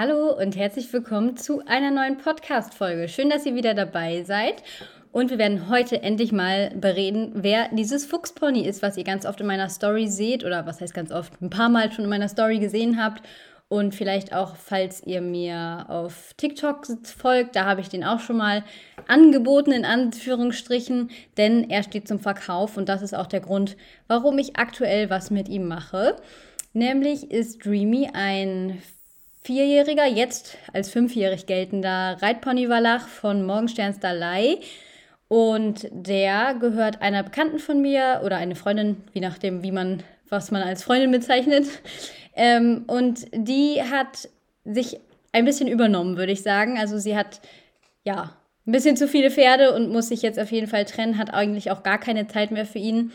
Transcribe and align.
Hallo 0.00 0.30
und 0.30 0.54
herzlich 0.54 0.92
willkommen 0.92 1.36
zu 1.36 1.66
einer 1.66 1.90
neuen 1.90 2.18
Podcast-Folge. 2.18 3.08
Schön, 3.08 3.30
dass 3.30 3.44
ihr 3.46 3.56
wieder 3.56 3.74
dabei 3.74 4.22
seid. 4.22 4.62
Und 5.10 5.30
wir 5.30 5.38
werden 5.38 5.68
heute 5.68 6.04
endlich 6.04 6.30
mal 6.30 6.70
bereden, 6.76 7.32
wer 7.34 7.68
dieses 7.72 8.06
Fuchspony 8.06 8.64
ist, 8.64 8.80
was 8.80 8.96
ihr 8.96 9.02
ganz 9.02 9.26
oft 9.26 9.40
in 9.40 9.48
meiner 9.48 9.68
Story 9.68 10.06
seht 10.06 10.44
oder 10.44 10.66
was 10.66 10.80
heißt 10.80 10.94
ganz 10.94 11.10
oft, 11.10 11.42
ein 11.42 11.50
paar 11.50 11.68
Mal 11.68 11.90
schon 11.90 12.04
in 12.04 12.10
meiner 12.10 12.28
Story 12.28 12.60
gesehen 12.60 13.02
habt. 13.02 13.26
Und 13.66 13.92
vielleicht 13.92 14.32
auch, 14.32 14.54
falls 14.54 15.02
ihr 15.04 15.20
mir 15.20 15.86
auf 15.88 16.32
TikTok 16.36 16.86
folgt, 17.02 17.56
da 17.56 17.64
habe 17.64 17.80
ich 17.80 17.88
den 17.88 18.04
auch 18.04 18.20
schon 18.20 18.36
mal 18.36 18.62
angeboten, 19.08 19.72
in 19.72 19.84
Anführungsstrichen, 19.84 21.10
denn 21.36 21.68
er 21.70 21.82
steht 21.82 22.06
zum 22.06 22.20
Verkauf 22.20 22.76
und 22.76 22.88
das 22.88 23.02
ist 23.02 23.16
auch 23.16 23.26
der 23.26 23.40
Grund, 23.40 23.76
warum 24.06 24.38
ich 24.38 24.54
aktuell 24.58 25.10
was 25.10 25.32
mit 25.32 25.48
ihm 25.48 25.66
mache. 25.66 26.14
Nämlich 26.72 27.32
ist 27.32 27.64
Dreamy 27.66 28.10
ein 28.12 28.80
vierjähriger, 29.42 30.06
jetzt 30.06 30.56
als 30.72 30.90
fünfjährig 30.90 31.46
geltender 31.46 32.16
Reitpony-Wallach 32.20 33.08
von 33.08 33.44
Morgensterns 33.44 34.00
Dalai. 34.00 34.58
Und 35.28 35.88
der 35.90 36.54
gehört 36.54 37.02
einer 37.02 37.22
Bekannten 37.22 37.58
von 37.58 37.82
mir 37.82 38.22
oder 38.24 38.36
eine 38.36 38.56
Freundin, 38.56 39.02
je 39.12 39.20
nachdem, 39.20 39.62
wie 39.62 39.72
man, 39.72 40.02
was 40.28 40.50
man 40.50 40.62
als 40.62 40.82
Freundin 40.82 41.10
bezeichnet. 41.10 41.66
Ähm, 42.34 42.84
und 42.86 43.26
die 43.32 43.82
hat 43.82 44.28
sich 44.64 44.98
ein 45.32 45.44
bisschen 45.44 45.68
übernommen, 45.68 46.16
würde 46.16 46.32
ich 46.32 46.42
sagen. 46.42 46.78
Also 46.78 46.98
sie 46.98 47.16
hat 47.16 47.40
ja 48.04 48.36
ein 48.66 48.72
bisschen 48.72 48.96
zu 48.96 49.08
viele 49.08 49.30
Pferde 49.30 49.74
und 49.74 49.90
muss 49.90 50.08
sich 50.08 50.22
jetzt 50.22 50.38
auf 50.38 50.52
jeden 50.52 50.66
Fall 50.66 50.84
trennen, 50.84 51.18
hat 51.18 51.32
eigentlich 51.32 51.70
auch 51.70 51.82
gar 51.82 51.98
keine 51.98 52.26
Zeit 52.26 52.50
mehr 52.50 52.66
für 52.66 52.78
ihn. 52.78 53.12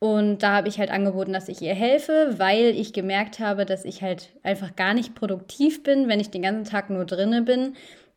Und 0.00 0.42
da 0.42 0.56
habe 0.56 0.68
ich 0.68 0.78
halt 0.78 0.90
angeboten, 0.90 1.34
dass 1.34 1.48
ich 1.48 1.60
ihr 1.60 1.74
helfe, 1.74 2.34
weil 2.38 2.70
ich 2.70 2.94
gemerkt 2.94 3.38
habe, 3.38 3.66
dass 3.66 3.84
ich 3.84 4.02
halt 4.02 4.30
einfach 4.42 4.74
gar 4.74 4.94
nicht 4.94 5.14
produktiv 5.14 5.82
bin, 5.82 6.08
wenn 6.08 6.20
ich 6.20 6.30
den 6.30 6.40
ganzen 6.42 6.64
Tag 6.64 6.88
nur 6.88 7.04
drinne 7.04 7.42
bin. 7.42 7.74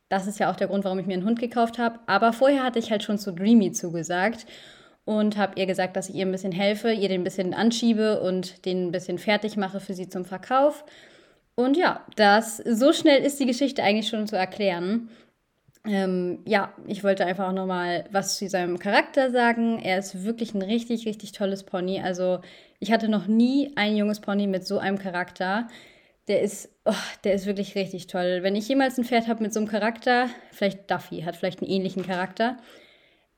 Das 0.07 0.25
ist 0.25 0.39
ja 0.39 0.49
auch 0.49 0.55
der 0.55 0.67
Grund, 0.67 0.85
warum 0.85 0.99
ich 0.99 1.07
mir 1.07 1.15
einen 1.15 1.25
Hund 1.25 1.39
gekauft 1.39 1.77
habe. 1.79 1.99
Aber 2.07 2.31
vorher 2.31 2.63
hatte 2.63 2.79
ich 2.79 2.89
halt 2.89 3.03
schon 3.03 3.17
zu 3.17 3.33
Dreamy 3.33 3.73
zugesagt 3.73 4.45
und 5.03 5.37
habe 5.37 5.59
ihr 5.59 5.65
gesagt, 5.65 5.97
dass 5.97 6.07
ich 6.07 6.15
ihr 6.15 6.25
ein 6.25 6.31
bisschen 6.31 6.53
helfe, 6.53 6.93
ihr 6.93 7.09
den 7.09 7.21
ein 7.21 7.25
bisschen 7.25 7.53
anschiebe 7.53 8.21
und 8.21 8.65
den 8.65 8.87
ein 8.87 8.91
bisschen 8.91 9.17
fertig 9.17 9.57
mache 9.57 9.81
für 9.81 9.93
sie 9.93 10.07
zum 10.07 10.23
Verkauf. 10.23 10.85
Und 11.55 11.75
ja, 11.75 12.05
das 12.15 12.57
so 12.57 12.93
schnell 12.93 13.23
ist 13.23 13.41
die 13.41 13.45
Geschichte 13.45 13.83
eigentlich 13.83 14.07
schon 14.07 14.25
zu 14.25 14.37
erklären. 14.37 15.09
Ähm, 15.85 16.39
ja, 16.45 16.73
ich 16.87 17.03
wollte 17.03 17.25
einfach 17.25 17.49
auch 17.49 17.53
nochmal 17.53 18.05
was 18.11 18.37
zu 18.37 18.47
seinem 18.47 18.79
Charakter 18.79 19.31
sagen. 19.31 19.79
Er 19.79 19.97
ist 19.99 20.23
wirklich 20.23 20.53
ein 20.53 20.61
richtig, 20.61 21.05
richtig 21.05 21.33
tolles 21.33 21.63
Pony. 21.63 21.99
Also 22.01 22.39
ich 22.79 22.91
hatte 22.91 23.09
noch 23.09 23.27
nie 23.27 23.73
ein 23.75 23.97
junges 23.97 24.21
Pony 24.21 24.47
mit 24.47 24.65
so 24.65 24.77
einem 24.77 24.97
Charakter. 24.97 25.67
Der 26.29 26.41
ist, 26.41 26.69
oh, 26.85 26.93
der 27.25 27.33
ist 27.33 27.45
wirklich 27.45 27.75
richtig 27.75 28.07
toll. 28.07 28.39
Wenn 28.43 28.55
ich 28.55 28.69
jemals 28.69 28.97
ein 28.97 29.03
Pferd 29.03 29.27
habe 29.27 29.43
mit 29.43 29.53
so 29.53 29.59
einem 29.59 29.67
Charakter, 29.67 30.29
vielleicht 30.51 30.89
Duffy 30.89 31.23
hat 31.23 31.35
vielleicht 31.35 31.61
einen 31.61 31.69
ähnlichen 31.69 32.05
Charakter, 32.05 32.57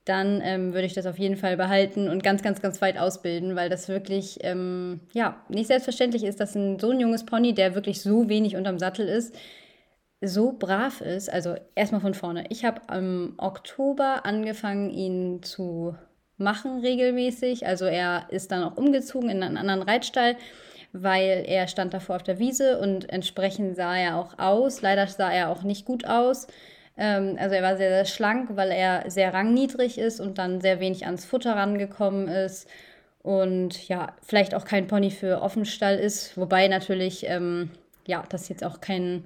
dann 0.05 0.39
ähm, 0.43 0.73
würde 0.73 0.85
ich 0.85 0.93
das 0.93 1.07
auf 1.07 1.17
jeden 1.17 1.35
Fall 1.37 1.57
behalten 1.57 2.07
und 2.09 2.23
ganz, 2.23 2.43
ganz, 2.43 2.61
ganz 2.61 2.79
weit 2.79 2.99
ausbilden, 2.99 3.55
weil 3.55 3.69
das 3.69 3.89
wirklich, 3.89 4.37
ähm, 4.41 4.99
ja, 5.13 5.43
nicht 5.49 5.65
selbstverständlich 5.65 6.23
ist, 6.23 6.39
dass 6.39 6.53
ein, 6.53 6.77
so 6.77 6.91
ein 6.91 6.99
junges 6.99 7.25
Pony, 7.25 7.55
der 7.55 7.73
wirklich 7.73 8.01
so 8.01 8.29
wenig 8.29 8.55
unterm 8.55 8.77
Sattel 8.77 9.07
ist, 9.07 9.35
so 10.21 10.53
brav 10.53 11.01
ist. 11.01 11.31
Also 11.31 11.55
erstmal 11.75 12.01
von 12.01 12.13
vorne. 12.13 12.45
Ich 12.49 12.65
habe 12.65 12.81
im 12.93 13.33
Oktober 13.37 14.25
angefangen, 14.25 14.89
ihn 14.89 15.43
zu 15.43 15.95
machen 16.37 16.79
regelmäßig. 16.79 17.65
Also 17.65 17.85
er 17.85 18.27
ist 18.29 18.51
dann 18.51 18.63
auch 18.63 18.77
umgezogen 18.77 19.29
in 19.29 19.43
einen 19.43 19.57
anderen 19.57 19.81
Reitstall, 19.81 20.35
weil 20.93 21.43
er 21.47 21.67
stand 21.67 21.93
davor 21.93 22.17
auf 22.17 22.23
der 22.23 22.39
Wiese 22.39 22.79
und 22.79 23.09
entsprechend 23.09 23.75
sah 23.75 23.95
er 23.95 24.17
auch 24.17 24.37
aus. 24.39 24.81
Leider 24.81 25.07
sah 25.07 25.31
er 25.31 25.49
auch 25.49 25.63
nicht 25.63 25.85
gut 25.85 26.05
aus. 26.05 26.47
Ähm, 26.97 27.37
also 27.39 27.55
er 27.55 27.63
war 27.63 27.77
sehr, 27.77 27.89
sehr 27.89 28.05
schlank, 28.05 28.49
weil 28.55 28.71
er 28.71 29.09
sehr 29.09 29.33
rangniedrig 29.33 29.97
ist 29.97 30.19
und 30.19 30.37
dann 30.37 30.61
sehr 30.61 30.79
wenig 30.79 31.05
ans 31.05 31.25
Futter 31.25 31.55
rangekommen 31.55 32.27
ist. 32.27 32.67
Und 33.21 33.87
ja, 33.87 34.13
vielleicht 34.21 34.53
auch 34.53 34.65
kein 34.65 34.87
Pony 34.87 35.09
für 35.09 35.41
Offenstall 35.41 35.97
ist, 35.97 36.37
wobei 36.37 36.67
natürlich, 36.67 37.25
ähm, 37.27 37.71
ja, 38.05 38.23
das 38.29 38.49
jetzt 38.49 38.63
auch 38.63 38.81
kein 38.81 39.23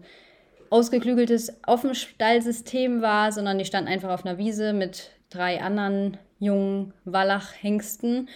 ausgeklügeltes 0.70 1.54
Offenstallsystem 1.66 3.02
war, 3.02 3.32
sondern 3.32 3.58
die 3.58 3.66
standen 3.66 3.90
einfach 3.90 4.10
auf 4.10 4.26
einer 4.26 4.38
Wiese 4.38 4.74
mit 4.74 5.12
drei 5.30 5.62
anderen 5.62 6.18
jungen 6.40 6.94
Wallach-Hengsten. 7.06 8.30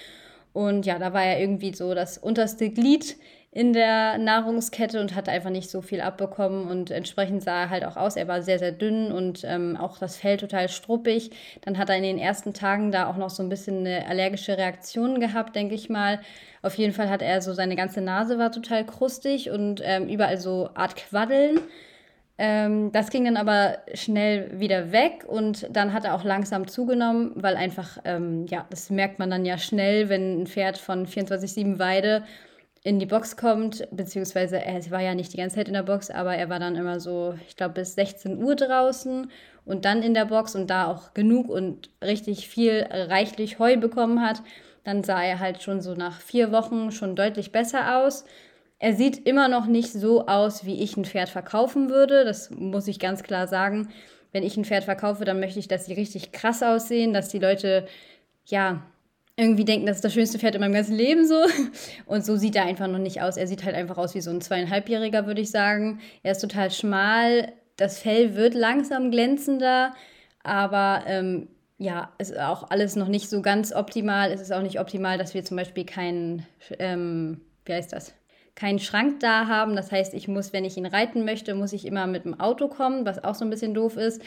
Und 0.53 0.85
ja, 0.85 0.99
da 0.99 1.13
war 1.13 1.23
er 1.23 1.39
irgendwie 1.39 1.73
so 1.73 1.93
das 1.95 2.17
unterste 2.17 2.69
Glied 2.69 3.17
in 3.53 3.71
der 3.71 4.17
Nahrungskette 4.17 4.99
und 4.99 5.13
hat 5.13 5.29
einfach 5.29 5.51
nicht 5.51 5.69
so 5.69 5.81
viel 5.81 6.01
abbekommen 6.01 6.67
und 6.67 6.89
entsprechend 6.89 7.43
sah 7.43 7.61
er 7.61 7.69
halt 7.69 7.85
auch 7.85 7.97
aus. 7.97 8.15
Er 8.15 8.27
war 8.27 8.41
sehr, 8.41 8.57
sehr 8.57 8.71
dünn 8.71 9.11
und 9.11 9.43
ähm, 9.43 9.77
auch 9.77 9.99
das 9.99 10.17
Fell 10.17 10.37
total 10.37 10.69
struppig. 10.69 11.29
Dann 11.61 11.77
hat 11.77 11.89
er 11.89 11.97
in 11.97 12.03
den 12.03 12.17
ersten 12.17 12.53
Tagen 12.53 12.91
da 12.91 13.07
auch 13.07 13.17
noch 13.17 13.29
so 13.29 13.43
ein 13.43 13.49
bisschen 13.49 13.79
eine 13.79 14.07
allergische 14.07 14.57
Reaktion 14.57 15.19
gehabt, 15.19 15.55
denke 15.55 15.75
ich 15.75 15.87
mal. 15.87 16.19
Auf 16.63 16.75
jeden 16.75 16.93
Fall 16.93 17.09
hat 17.09 17.21
er 17.21 17.43
so, 17.43 17.53
seine 17.53 17.75
ganze 17.75 18.01
Nase 18.01 18.39
war 18.39 18.51
total 18.51 18.85
krustig 18.87 19.51
und 19.51 19.81
ähm, 19.83 20.09
überall 20.09 20.37
so 20.37 20.69
Art 20.73 20.95
Quaddeln. 20.95 21.59
Ähm, 22.37 22.91
das 22.91 23.11
ging 23.11 23.25
dann 23.25 23.37
aber 23.37 23.77
schnell 23.93 24.59
wieder 24.59 24.91
weg 24.91 25.23
und 25.27 25.67
dann 25.71 25.93
hat 25.93 26.05
er 26.05 26.15
auch 26.15 26.23
langsam 26.23 26.67
zugenommen, 26.67 27.31
weil 27.35 27.55
einfach, 27.55 27.99
ähm, 28.05 28.47
ja, 28.47 28.65
das 28.71 28.89
merkt 28.89 29.19
man 29.19 29.29
dann 29.29 29.45
ja 29.45 29.57
schnell, 29.59 30.09
wenn 30.09 30.41
ein 30.41 30.47
Pferd 30.47 30.79
von 30.79 31.05
24-7 31.05 31.77
Weide 31.77 32.23
in 32.83 32.99
die 32.99 33.05
Box 33.05 33.37
kommt, 33.37 33.87
beziehungsweise 33.91 34.59
er 34.59 34.91
war 34.91 35.01
ja 35.01 35.15
nicht 35.15 35.31
die 35.31 35.37
ganze 35.37 35.57
Zeit 35.57 35.67
in 35.67 35.73
der 35.73 35.83
Box, 35.83 36.09
aber 36.09 36.35
er 36.35 36.49
war 36.49 36.59
dann 36.59 36.75
immer 36.75 36.99
so, 36.99 37.35
ich 37.47 37.55
glaube, 37.55 37.75
bis 37.75 37.95
16 37.95 38.43
Uhr 38.43 38.55
draußen 38.55 39.29
und 39.65 39.85
dann 39.85 40.03
in 40.03 40.13
der 40.13 40.25
Box 40.25 40.55
und 40.55 40.69
da 40.69 40.87
auch 40.87 41.13
genug 41.13 41.49
und 41.49 41.89
richtig 42.03 42.49
viel 42.49 42.85
reichlich 42.91 43.59
Heu 43.59 43.77
bekommen 43.77 44.21
hat. 44.21 44.41
Dann 44.83 45.03
sah 45.03 45.23
er 45.23 45.39
halt 45.39 45.61
schon 45.61 45.79
so 45.81 45.93
nach 45.93 46.19
vier 46.19 46.51
Wochen 46.51 46.91
schon 46.91 47.15
deutlich 47.15 47.53
besser 47.53 48.03
aus. 48.03 48.25
Er 48.79 48.93
sieht 48.93 49.25
immer 49.25 49.47
noch 49.47 49.65
nicht 49.65 49.91
so 49.91 50.27
aus, 50.27 50.65
wie 50.65 50.81
ich 50.81 50.97
ein 50.97 51.05
Pferd 51.05 51.29
verkaufen 51.29 51.89
würde. 51.89 52.25
Das 52.25 52.51
muss 52.51 52.87
ich 52.87 52.99
ganz 52.99 53.23
klar 53.23 53.47
sagen. 53.47 53.89
Wenn 54.31 54.43
ich 54.43 54.57
ein 54.57 54.65
Pferd 54.65 54.83
verkaufe, 54.83 55.25
dann 55.25 55.39
möchte 55.39 55.59
ich, 55.59 55.67
dass 55.67 55.85
sie 55.85 55.93
richtig 55.93 56.31
krass 56.31 56.63
aussehen, 56.63 57.13
dass 57.13 57.29
die 57.29 57.39
Leute, 57.39 57.85
ja, 58.45 58.83
irgendwie 59.35 59.65
denken, 59.65 59.85
das 59.87 59.97
ist 59.97 60.05
das 60.05 60.13
schönste 60.13 60.37
Pferd 60.37 60.55
in 60.55 60.61
meinem 60.61 60.73
ganzen 60.73 60.95
Leben 60.95 61.25
so. 61.25 61.43
Und 62.05 62.25
so 62.25 62.35
sieht 62.35 62.55
er 62.55 62.65
einfach 62.65 62.87
noch 62.87 62.99
nicht 62.99 63.21
aus. 63.21 63.37
Er 63.37 63.47
sieht 63.47 63.63
halt 63.63 63.75
einfach 63.75 63.97
aus 63.97 64.13
wie 64.15 64.21
so 64.21 64.29
ein 64.29 64.41
zweieinhalbjähriger, 64.41 65.25
würde 65.25 65.41
ich 65.41 65.49
sagen. 65.49 65.99
Er 66.21 66.33
ist 66.33 66.41
total 66.41 66.69
schmal. 66.71 67.51
Das 67.77 67.99
Fell 67.99 68.35
wird 68.35 68.53
langsam 68.53 69.09
glänzender, 69.09 69.93
aber 70.43 71.03
ähm, 71.07 71.47
ja, 71.79 72.13
ist 72.19 72.37
auch 72.37 72.69
alles 72.69 72.95
noch 72.95 73.07
nicht 73.07 73.29
so 73.29 73.41
ganz 73.41 73.73
optimal. 73.73 74.31
Es 74.31 74.41
ist 74.41 74.53
auch 74.53 74.61
nicht 74.61 74.79
optimal, 74.79 75.17
dass 75.17 75.33
wir 75.33 75.43
zum 75.43 75.57
Beispiel 75.57 75.85
keinen, 75.85 76.45
ähm, 76.77 77.41
wie 77.65 77.73
heißt 77.73 77.91
das? 77.91 78.13
Keinen 78.55 78.79
Schrank 78.79 79.19
da 79.19 79.47
haben. 79.47 79.75
Das 79.75 79.91
heißt, 79.91 80.13
ich 80.13 80.27
muss, 80.27 80.53
wenn 80.53 80.65
ich 80.65 80.77
ihn 80.77 80.85
reiten 80.85 81.25
möchte, 81.25 81.55
muss 81.55 81.73
ich 81.73 81.85
immer 81.85 82.07
mit 82.07 82.25
dem 82.25 82.39
Auto 82.39 82.67
kommen, 82.67 83.05
was 83.05 83.23
auch 83.23 83.35
so 83.35 83.45
ein 83.45 83.49
bisschen 83.49 83.73
doof 83.73 83.97
ist. 83.97 84.21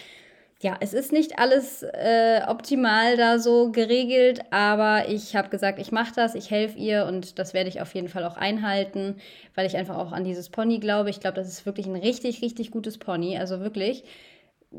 Ja, 0.62 0.76
es 0.81 0.94
ist 0.94 1.12
nicht 1.12 1.38
alles 1.38 1.82
äh, 1.82 2.41
optimal 2.48 3.19
da 3.19 3.38
so 3.38 3.70
geregelt, 3.72 4.41
aber 4.50 5.06
ich 5.10 5.37
habe 5.37 5.50
gesagt, 5.50 5.78
ich 5.78 5.92
mache 5.92 6.14
das, 6.16 6.34
ich 6.34 6.50
helfe 6.50 6.78
ihr 6.78 7.04
und 7.04 7.38
das 7.38 7.53
werde 7.53 7.69
ich 7.69 7.82
auf 7.82 7.94
jeden 7.94 8.09
Fall 8.09 8.25
auch 8.25 8.38
einhalten, 8.38 9.16
weil 9.54 9.66
ich 9.66 9.76
einfach 9.76 9.98
auch 9.98 10.12
an 10.12 10.25
dieses 10.25 10.48
Pony 10.48 10.78
glaube. 10.78 11.10
Ich 11.10 11.20
glaube, 11.20 11.37
das 11.37 11.48
ist 11.48 11.66
wirklich 11.66 11.87
ein 11.87 11.97
richtig, 11.97 12.41
richtig 12.41 12.70
gutes 12.70 12.97
Pony. 12.97 13.37
Also 13.37 13.60
wirklich 13.60 14.04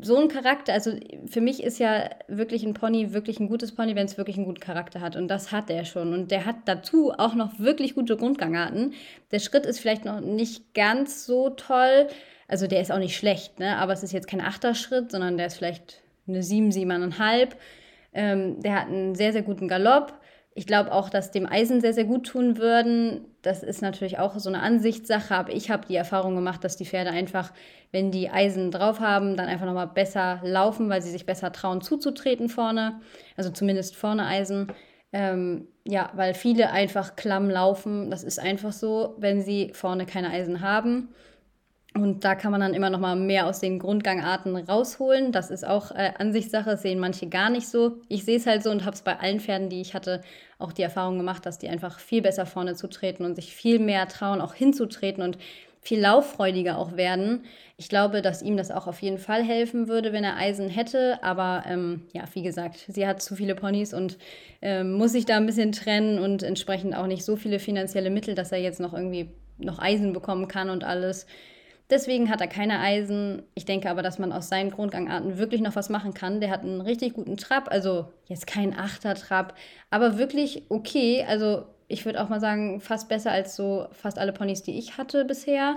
so 0.02 0.16
ein 0.16 0.28
Charakter, 0.28 0.72
also 0.72 0.92
für 1.26 1.40
mich 1.40 1.62
ist 1.62 1.78
ja 1.78 2.10
wirklich 2.28 2.64
ein 2.64 2.74
Pony 2.74 3.12
wirklich 3.12 3.40
ein 3.40 3.48
gutes 3.48 3.72
Pony, 3.74 3.94
wenn 3.94 4.06
es 4.06 4.16
wirklich 4.16 4.36
einen 4.36 4.46
guten 4.46 4.60
Charakter 4.60 5.00
hat. 5.00 5.16
Und 5.16 5.28
das 5.28 5.52
hat 5.52 5.70
er 5.70 5.84
schon. 5.84 6.12
Und 6.12 6.30
der 6.30 6.44
hat 6.44 6.56
dazu 6.66 7.12
auch 7.16 7.34
noch 7.34 7.58
wirklich 7.58 7.94
gute 7.94 8.16
Grundgangarten. 8.16 8.94
Der 9.30 9.38
Schritt 9.38 9.66
ist 9.66 9.80
vielleicht 9.80 10.04
noch 10.04 10.20
nicht 10.20 10.74
ganz 10.74 11.26
so 11.26 11.50
toll. 11.50 12.08
Also 12.48 12.66
der 12.66 12.80
ist 12.80 12.90
auch 12.90 12.98
nicht 12.98 13.16
schlecht, 13.16 13.58
ne? 13.58 13.76
aber 13.76 13.92
es 13.92 14.02
ist 14.02 14.12
jetzt 14.12 14.28
kein 14.28 14.40
Achterschritt, 14.40 15.10
sondern 15.10 15.36
der 15.36 15.46
ist 15.46 15.56
vielleicht 15.56 16.00
eine 16.26 16.42
7, 16.42 16.70
7,5. 16.70 17.48
Ähm, 18.14 18.60
der 18.62 18.74
hat 18.74 18.88
einen 18.88 19.14
sehr, 19.14 19.32
sehr 19.32 19.42
guten 19.42 19.68
Galopp. 19.68 20.14
Ich 20.58 20.66
glaube 20.66 20.90
auch, 20.90 21.08
dass 21.08 21.30
dem 21.30 21.46
Eisen 21.46 21.80
sehr, 21.80 21.94
sehr 21.94 22.04
gut 22.04 22.26
tun 22.26 22.58
würden. 22.58 23.20
Das 23.42 23.62
ist 23.62 23.80
natürlich 23.80 24.18
auch 24.18 24.36
so 24.40 24.48
eine 24.48 24.60
Ansichtssache, 24.60 25.32
aber 25.32 25.52
ich 25.52 25.70
habe 25.70 25.86
die 25.86 25.94
Erfahrung 25.94 26.34
gemacht, 26.34 26.64
dass 26.64 26.76
die 26.76 26.84
Pferde 26.84 27.10
einfach, 27.10 27.52
wenn 27.92 28.10
die 28.10 28.28
Eisen 28.28 28.72
drauf 28.72 28.98
haben, 28.98 29.36
dann 29.36 29.46
einfach 29.46 29.66
nochmal 29.66 29.86
besser 29.86 30.40
laufen, 30.42 30.88
weil 30.88 31.00
sie 31.00 31.12
sich 31.12 31.26
besser 31.26 31.52
trauen 31.52 31.80
zuzutreten 31.80 32.48
vorne. 32.48 33.00
Also 33.36 33.50
zumindest 33.50 33.94
vorne 33.94 34.26
Eisen. 34.26 34.66
Ähm, 35.12 35.68
ja, 35.84 36.10
weil 36.14 36.34
viele 36.34 36.72
einfach 36.72 37.14
klamm 37.14 37.48
laufen. 37.48 38.10
Das 38.10 38.24
ist 38.24 38.40
einfach 38.40 38.72
so, 38.72 39.14
wenn 39.18 39.42
sie 39.42 39.70
vorne 39.74 40.06
keine 40.06 40.30
Eisen 40.30 40.60
haben. 40.60 41.10
Und 41.94 42.22
da 42.22 42.34
kann 42.34 42.52
man 42.52 42.60
dann 42.60 42.74
immer 42.74 42.90
noch 42.90 43.00
mal 43.00 43.16
mehr 43.16 43.46
aus 43.46 43.60
den 43.60 43.78
Grundgangarten 43.78 44.54
rausholen. 44.56 45.32
Das 45.32 45.50
ist 45.50 45.66
auch 45.66 45.90
äh, 45.90 46.12
Ansichtssache, 46.18 46.70
das 46.70 46.82
sehen 46.82 46.98
manche 46.98 47.28
gar 47.28 47.50
nicht 47.50 47.66
so. 47.66 47.96
Ich 48.08 48.24
sehe 48.24 48.36
es 48.36 48.46
halt 48.46 48.62
so 48.62 48.70
und 48.70 48.84
habe 48.84 48.94
es 48.94 49.02
bei 49.02 49.18
allen 49.18 49.40
Pferden, 49.40 49.70
die 49.70 49.80
ich 49.80 49.94
hatte, 49.94 50.20
auch 50.58 50.72
die 50.72 50.82
Erfahrung 50.82 51.16
gemacht, 51.16 51.46
dass 51.46 51.58
die 51.58 51.68
einfach 51.68 51.98
viel 51.98 52.20
besser 52.20 52.46
vorne 52.46 52.74
zutreten 52.74 53.24
und 53.24 53.34
sich 53.34 53.54
viel 53.54 53.78
mehr 53.78 54.06
trauen, 54.06 54.40
auch 54.40 54.54
hinzutreten 54.54 55.22
und 55.22 55.38
viel 55.80 56.00
lauffreudiger 56.00 56.76
auch 56.76 56.96
werden. 56.96 57.44
Ich 57.78 57.88
glaube, 57.88 58.20
dass 58.20 58.42
ihm 58.42 58.56
das 58.56 58.70
auch 58.70 58.86
auf 58.86 59.00
jeden 59.00 59.18
Fall 59.18 59.42
helfen 59.42 59.88
würde, 59.88 60.12
wenn 60.12 60.24
er 60.24 60.36
Eisen 60.36 60.68
hätte. 60.68 61.22
Aber 61.22 61.64
ähm, 61.66 62.02
ja, 62.12 62.24
wie 62.34 62.42
gesagt, 62.42 62.84
sie 62.88 63.06
hat 63.06 63.22
zu 63.22 63.34
viele 63.36 63.54
Ponys 63.54 63.94
und 63.94 64.18
ähm, 64.60 64.92
muss 64.92 65.12
sich 65.12 65.24
da 65.24 65.36
ein 65.36 65.46
bisschen 65.46 65.72
trennen 65.72 66.18
und 66.18 66.42
entsprechend 66.42 66.94
auch 66.94 67.06
nicht 67.06 67.24
so 67.24 67.36
viele 67.36 67.58
finanzielle 67.58 68.10
Mittel, 68.10 68.34
dass 68.34 68.52
er 68.52 68.58
jetzt 68.58 68.80
noch 68.80 68.92
irgendwie 68.92 69.30
noch 69.56 69.78
Eisen 69.78 70.12
bekommen 70.12 70.48
kann 70.48 70.68
und 70.68 70.84
alles. 70.84 71.26
Deswegen 71.90 72.28
hat 72.28 72.40
er 72.42 72.48
keine 72.48 72.80
Eisen. 72.80 73.42
Ich 73.54 73.64
denke 73.64 73.88
aber, 73.88 74.02
dass 74.02 74.18
man 74.18 74.32
aus 74.32 74.48
seinen 74.48 74.70
Grundgangarten 74.70 75.38
wirklich 75.38 75.62
noch 75.62 75.74
was 75.74 75.88
machen 75.88 76.12
kann. 76.12 76.40
Der 76.40 76.50
hat 76.50 76.62
einen 76.62 76.82
richtig 76.82 77.14
guten 77.14 77.38
Trab, 77.38 77.70
also 77.70 78.06
jetzt 78.26 78.46
kein 78.46 78.78
Achter-Trab, 78.78 79.54
aber 79.90 80.18
wirklich 80.18 80.64
okay. 80.68 81.24
Also 81.26 81.64
ich 81.88 82.04
würde 82.04 82.22
auch 82.22 82.28
mal 82.28 82.40
sagen, 82.40 82.80
fast 82.80 83.08
besser 83.08 83.32
als 83.32 83.56
so 83.56 83.86
fast 83.92 84.18
alle 84.18 84.34
Ponys, 84.34 84.62
die 84.62 84.78
ich 84.78 84.98
hatte 84.98 85.24
bisher. 85.24 85.76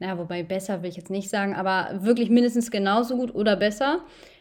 Naja, 0.00 0.18
wobei 0.18 0.42
besser 0.42 0.82
will 0.82 0.90
ich 0.90 0.96
jetzt 0.96 1.10
nicht 1.10 1.30
sagen, 1.30 1.54
aber 1.54 2.02
wirklich 2.04 2.30
mindestens 2.30 2.70
genauso 2.70 3.16
gut 3.16 3.34
oder 3.34 3.54
besser. 3.54 4.00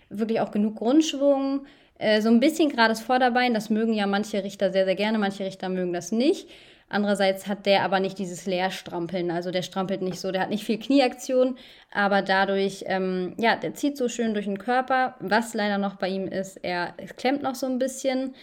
Wirklich 0.10 0.40
auch 0.42 0.52
genug 0.52 0.78
Grundschwung. 0.78 1.68
Äh, 2.00 2.22
so 2.22 2.30
ein 2.30 2.40
bisschen 2.40 2.70
gerades 2.70 3.02
Vorderbein, 3.02 3.54
das 3.54 3.70
mögen 3.70 3.94
ja 3.94 4.08
manche 4.08 4.44
Richter 4.44 4.72
sehr, 4.72 4.86
sehr 4.86 4.96
gerne, 4.96 5.20
manche 5.20 5.46
Richter 5.46 5.70
mögen 5.70 5.94
das 5.94 6.12
nicht. 6.12 6.50
Andererseits 6.90 7.48
hat 7.48 7.68
der 7.68 7.84
aber 7.84 8.00
nicht 8.00 8.18
dieses 8.18 8.48
Leerstrampeln, 8.48 9.30
also 9.30 9.52
der 9.52 9.62
strampelt 9.62 10.02
nicht 10.02 10.20
so, 10.20 10.32
der 10.32 10.42
hat 10.42 10.50
nicht 10.50 10.64
viel 10.64 10.80
Knieaktion, 10.80 11.56
aber 11.92 12.24
dadurch, 12.24 12.84
ähm, 12.88 13.36
ja, 13.38 13.56
der 13.56 13.76
zieht 13.76 13.96
so 13.96 14.10
schön 14.10 14.34
durch 14.34 14.46
den 14.46 14.58
Körper. 14.58 15.16
Was 15.20 15.54
leider 15.54 15.78
noch 15.78 15.96
bei 15.96 16.10
ihm 16.10 16.28
ist, 16.28 16.58
er 16.58 16.94
klemmt 17.16 17.44
noch 17.44 17.54
so 17.54 17.68
ein 17.68 17.78
bisschen, 17.78 18.34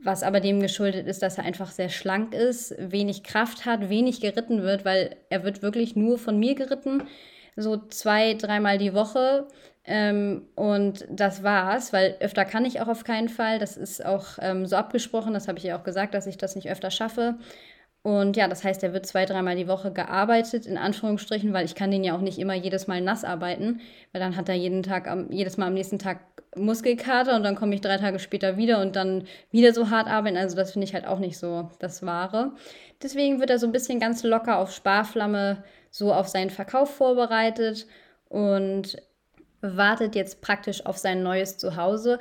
was 0.00 0.24
aber 0.24 0.40
dem 0.40 0.60
geschuldet 0.60 1.06
ist, 1.06 1.22
dass 1.22 1.38
er 1.38 1.44
einfach 1.44 1.70
sehr 1.70 1.88
schlank 1.88 2.34
ist, 2.34 2.74
wenig 2.78 3.22
Kraft 3.22 3.64
hat, 3.64 3.88
wenig 3.88 4.20
geritten 4.20 4.62
wird, 4.62 4.84
weil 4.84 5.16
er 5.30 5.44
wird 5.44 5.62
wirklich 5.62 5.94
nur 5.94 6.18
von 6.18 6.38
mir 6.38 6.56
geritten, 6.56 7.04
so 7.54 7.76
zwei, 7.76 8.34
dreimal 8.34 8.76
die 8.78 8.92
Woche. 8.92 9.46
Ähm, 9.86 10.48
und 10.56 11.06
das 11.10 11.42
war's, 11.42 11.92
weil 11.92 12.16
öfter 12.20 12.44
kann 12.44 12.64
ich 12.64 12.80
auch 12.80 12.88
auf 12.88 13.04
keinen 13.04 13.28
Fall. 13.28 13.58
Das 13.58 13.76
ist 13.76 14.04
auch 14.04 14.38
ähm, 14.40 14.66
so 14.66 14.76
abgesprochen, 14.76 15.34
das 15.34 15.46
habe 15.46 15.58
ich 15.58 15.64
ja 15.64 15.78
auch 15.78 15.84
gesagt, 15.84 16.14
dass 16.14 16.26
ich 16.26 16.38
das 16.38 16.56
nicht 16.56 16.70
öfter 16.70 16.90
schaffe. 16.90 17.36
Und 18.04 18.36
ja, 18.36 18.48
das 18.48 18.62
heißt, 18.62 18.82
er 18.82 18.92
wird 18.92 19.06
zwei, 19.06 19.24
dreimal 19.24 19.56
die 19.56 19.66
Woche 19.66 19.90
gearbeitet, 19.90 20.66
in 20.66 20.76
Anführungsstrichen, 20.76 21.54
weil 21.54 21.64
ich 21.64 21.74
kann 21.74 21.90
den 21.90 22.04
ja 22.04 22.14
auch 22.14 22.20
nicht 22.20 22.38
immer 22.38 22.52
jedes 22.52 22.86
Mal 22.86 23.00
nass 23.00 23.24
arbeiten, 23.24 23.80
weil 24.12 24.20
dann 24.20 24.36
hat 24.36 24.46
er 24.50 24.54
jeden 24.54 24.82
Tag, 24.82 25.08
jedes 25.30 25.56
Mal 25.56 25.68
am 25.68 25.72
nächsten 25.72 25.98
Tag 25.98 26.18
Muskelkater 26.54 27.34
und 27.34 27.44
dann 27.44 27.54
komme 27.56 27.74
ich 27.74 27.80
drei 27.80 27.96
Tage 27.96 28.18
später 28.18 28.58
wieder 28.58 28.82
und 28.82 28.94
dann 28.94 29.24
wieder 29.50 29.72
so 29.72 29.88
hart 29.88 30.06
arbeiten. 30.06 30.36
Also 30.36 30.54
das 30.54 30.72
finde 30.72 30.84
ich 30.86 30.92
halt 30.92 31.06
auch 31.06 31.18
nicht 31.18 31.38
so 31.38 31.70
das 31.78 32.04
Wahre. 32.04 32.52
Deswegen 33.02 33.40
wird 33.40 33.48
er 33.48 33.58
so 33.58 33.66
ein 33.66 33.72
bisschen 33.72 34.00
ganz 34.00 34.22
locker 34.22 34.58
auf 34.58 34.70
Sparflamme 34.70 35.64
so 35.90 36.12
auf 36.12 36.28
seinen 36.28 36.50
Verkauf 36.50 36.94
vorbereitet 36.94 37.86
und 38.28 38.96
wartet 39.62 40.14
jetzt 40.14 40.42
praktisch 40.42 40.84
auf 40.84 40.98
sein 40.98 41.22
neues 41.22 41.56
Zuhause. 41.56 42.18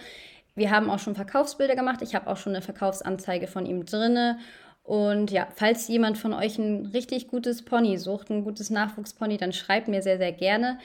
Wir 0.55 0.71
haben 0.71 0.89
auch 0.89 0.99
schon 0.99 1.15
Verkaufsbilder 1.15 1.75
gemacht. 1.75 2.01
Ich 2.01 2.15
habe 2.15 2.27
auch 2.27 2.37
schon 2.37 2.53
eine 2.53 2.61
Verkaufsanzeige 2.61 3.47
von 3.47 3.65
ihm 3.65 3.85
drinne 3.85 4.37
und 4.83 5.31
ja, 5.31 5.47
falls 5.55 5.87
jemand 5.87 6.17
von 6.17 6.33
euch 6.33 6.57
ein 6.57 6.87
richtig 6.87 7.27
gutes 7.29 7.63
Pony 7.63 7.97
sucht, 7.97 8.29
ein 8.29 8.43
gutes 8.43 8.69
Nachwuchspony, 8.69 9.37
dann 9.37 9.53
schreibt 9.53 9.87
mir 9.87 10.01
sehr, 10.01 10.17
sehr 10.17 10.33
gerne. 10.33 10.77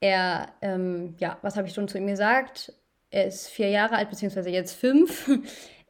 Er, 0.00 0.48
ähm, 0.60 1.14
ja, 1.18 1.38
was 1.42 1.56
habe 1.56 1.66
ich 1.66 1.74
schon 1.74 1.88
zu 1.88 1.96
ihm 1.96 2.06
gesagt? 2.06 2.72
Er 3.10 3.26
ist 3.26 3.48
vier 3.48 3.70
Jahre 3.70 3.96
alt, 3.96 4.10
beziehungsweise 4.10 4.50
jetzt 4.50 4.74
fünf 4.74 5.30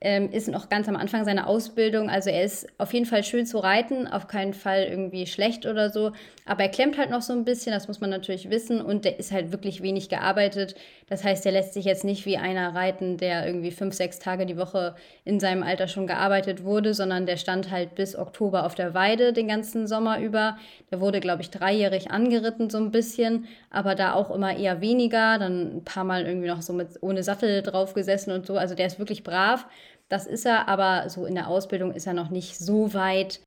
ähm, 0.03 0.31
ist 0.31 0.49
noch 0.49 0.69
ganz 0.69 0.89
am 0.89 0.97
Anfang 0.97 1.25
seiner 1.25 1.47
Ausbildung. 1.47 2.11
Also 2.11 2.29
er 2.29 2.45
ist 2.45 2.67
auf 2.77 2.93
jeden 2.93 3.07
Fall 3.07 3.25
schön 3.25 3.47
zu 3.47 3.59
reiten, 3.59 4.07
auf 4.07 4.29
keinen 4.29 4.53
Fall 4.53 4.85
irgendwie 4.85 5.27
schlecht 5.27 5.65
oder 5.65 5.89
so. 5.89 6.13
Aber 6.45 6.63
er 6.65 6.69
klemmt 6.69 6.99
halt 6.99 7.09
noch 7.11 7.23
so 7.23 7.33
ein 7.33 7.47
bisschen, 7.47 7.73
das 7.73 7.89
muss 7.89 8.01
man 8.01 8.11
natürlich 8.11 8.51
wissen. 8.51 8.83
Und 8.83 9.07
der 9.07 9.19
ist 9.19 9.33
halt 9.33 9.53
wirklich 9.53 9.83
wenig 9.83 10.11
gearbeitet. 10.11 10.75
Das 11.09 11.25
heißt, 11.25 11.47
der 11.47 11.53
lässt 11.53 11.73
sich 11.73 11.87
jetzt 11.87 12.05
nicht 12.05 12.27
wie 12.27 12.37
einer 12.37 12.75
reiten, 12.75 13.17
der 13.17 13.47
irgendwie 13.47 13.71
fünf, 13.71 13.95
sechs 13.95 14.19
Tage 14.19 14.45
die 14.45 14.59
Woche 14.59 14.97
in 15.25 15.41
seinem 15.41 15.63
Alter 15.63 15.89
schon 15.89 16.07
gearbeitet 16.07 16.63
wurde, 16.63 16.93
sondern 16.93 17.25
der 17.25 17.39
stand 17.39 17.71
halt 17.71 17.95
bis 17.95 18.17
Oktober 18.17 18.67
auf 18.67 18.75
der 18.75 18.93
Weide 18.93 19.33
den 19.33 19.49
ganzen 19.49 19.87
Sommer 19.87 20.21
über. 20.21 20.59
Der 20.91 21.01
wurde, 21.01 21.21
glaube 21.21 21.41
ich, 21.41 21.51
dreijährig 21.51 22.11
angeritten 22.11 22.69
so 22.69 22.77
ein 22.77 22.91
bisschen, 22.91 23.47
aber 23.71 23.95
da 23.95 24.13
auch 24.13 24.31
immer 24.31 24.57
eher 24.57 24.83
weniger. 24.83 25.39
Dann 25.39 25.79
ein 25.79 25.85
paar 25.85 26.05
Mal 26.05 26.27
irgendwie 26.27 26.49
noch 26.49 26.61
so 26.61 26.75
mit 26.75 27.03
ohne 27.03 27.23
Sattel 27.23 27.63
drauf 27.63 27.95
gesessen 27.95 28.31
und 28.31 28.47
so. 28.47 28.59
Also 28.59 28.75
der 28.75 28.87
ist 28.87 28.99
wirklich 28.99 29.25
brav. 29.25 29.67
Das 30.09 30.27
ist 30.27 30.47
er, 30.47 30.69
aber 30.69 31.09
so 31.09 31.27
in 31.27 31.35
der 31.35 31.49
Ausbildung 31.49 31.93
ist 31.93 32.07
er 32.07 32.15
noch 32.15 32.31
nicht 32.31 32.59
so 32.59 32.95
weit, 32.95 33.41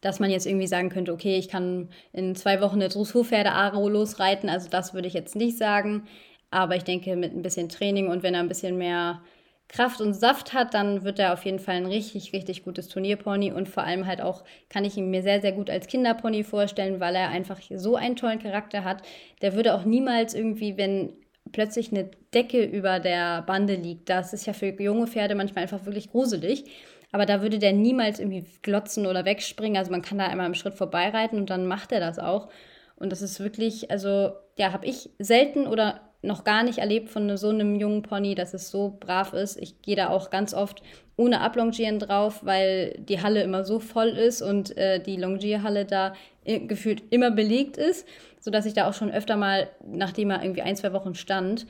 dass 0.00 0.20
man 0.20 0.30
jetzt 0.30 0.46
irgendwie 0.46 0.66
sagen 0.66 0.88
könnte, 0.88 1.12
okay, 1.12 1.36
ich 1.36 1.48
kann 1.48 1.88
in 2.12 2.36
zwei 2.36 2.60
Wochen 2.60 2.76
eine 2.76 2.88
Dressurpferde-Aro 2.88 3.88
losreiten. 3.88 4.48
Also 4.48 4.68
das 4.68 4.94
würde 4.94 5.08
ich 5.08 5.14
jetzt 5.14 5.36
nicht 5.36 5.58
sagen. 5.58 6.06
Aber 6.50 6.76
ich 6.76 6.84
denke, 6.84 7.16
mit 7.16 7.34
ein 7.34 7.42
bisschen 7.42 7.68
Training 7.68 8.08
und 8.08 8.22
wenn 8.22 8.34
er 8.34 8.40
ein 8.40 8.48
bisschen 8.48 8.78
mehr 8.78 9.22
Kraft 9.68 10.00
und 10.00 10.14
Saft 10.14 10.52
hat, 10.52 10.74
dann 10.74 11.02
wird 11.02 11.18
er 11.18 11.32
auf 11.32 11.44
jeden 11.44 11.58
Fall 11.58 11.74
ein 11.74 11.86
richtig, 11.86 12.32
richtig 12.32 12.62
gutes 12.62 12.88
Turnierpony 12.88 13.50
und 13.52 13.68
vor 13.68 13.82
allem 13.82 14.06
halt 14.06 14.20
auch 14.20 14.44
kann 14.68 14.84
ich 14.84 14.96
ihn 14.96 15.10
mir 15.10 15.22
sehr, 15.22 15.40
sehr 15.40 15.52
gut 15.52 15.70
als 15.70 15.88
Kinderpony 15.88 16.44
vorstellen, 16.44 17.00
weil 17.00 17.16
er 17.16 17.30
einfach 17.30 17.60
so 17.74 17.96
einen 17.96 18.14
tollen 18.14 18.38
Charakter 18.38 18.84
hat. 18.84 19.02
Der 19.42 19.54
würde 19.54 19.74
auch 19.74 19.84
niemals 19.84 20.34
irgendwie, 20.34 20.76
wenn 20.76 21.14
plötzlich 21.52 21.90
eine 21.92 22.10
Decke 22.34 22.64
über 22.64 23.00
der 23.00 23.42
Bande 23.42 23.74
liegt. 23.74 24.08
Das 24.08 24.32
ist 24.32 24.46
ja 24.46 24.52
für 24.52 24.66
junge 24.80 25.06
Pferde 25.06 25.34
manchmal 25.34 25.62
einfach 25.62 25.84
wirklich 25.84 26.10
gruselig. 26.10 26.64
Aber 27.12 27.26
da 27.26 27.40
würde 27.40 27.58
der 27.58 27.72
niemals 27.72 28.18
irgendwie 28.18 28.44
glotzen 28.62 29.06
oder 29.06 29.24
wegspringen. 29.24 29.76
Also 29.76 29.90
man 29.90 30.02
kann 30.02 30.18
da 30.18 30.26
einmal 30.26 30.46
im 30.46 30.54
Schritt 30.54 30.74
vorbeireiten 30.74 31.38
und 31.38 31.50
dann 31.50 31.66
macht 31.66 31.92
er 31.92 32.00
das 32.00 32.18
auch. 32.18 32.48
Und 32.96 33.10
das 33.10 33.22
ist 33.22 33.40
wirklich, 33.40 33.90
also 33.90 34.32
ja, 34.58 34.72
habe 34.72 34.86
ich 34.86 35.10
selten 35.18 35.66
oder 35.66 36.00
noch 36.22 36.44
gar 36.44 36.62
nicht 36.62 36.78
erlebt 36.78 37.08
von 37.10 37.36
so 37.36 37.50
einem 37.50 37.76
jungen 37.76 38.02
Pony, 38.02 38.34
dass 38.34 38.54
es 38.54 38.70
so 38.70 38.96
brav 38.98 39.32
ist. 39.32 39.56
Ich 39.60 39.80
gehe 39.82 39.96
da 39.96 40.08
auch 40.08 40.30
ganz 40.30 40.54
oft 40.54 40.82
ohne 41.16 41.40
Ablongieren 41.40 41.98
drauf, 41.98 42.40
weil 42.44 42.96
die 42.98 43.22
Halle 43.22 43.42
immer 43.42 43.64
so 43.64 43.78
voll 43.78 44.08
ist 44.08 44.42
und 44.42 44.76
äh, 44.76 45.00
die 45.00 45.16
Longierhalle 45.16 45.84
da 45.84 46.14
gefühlt 46.44 47.02
immer 47.10 47.30
belegt 47.30 47.76
ist 47.76 48.06
sodass 48.46 48.64
ich 48.64 48.74
da 48.74 48.88
auch 48.88 48.94
schon 48.94 49.10
öfter 49.10 49.36
mal, 49.36 49.68
nachdem 49.84 50.30
er 50.30 50.40
irgendwie 50.40 50.62
ein, 50.62 50.76
zwei 50.76 50.92
Wochen 50.92 51.16
stand, 51.16 51.66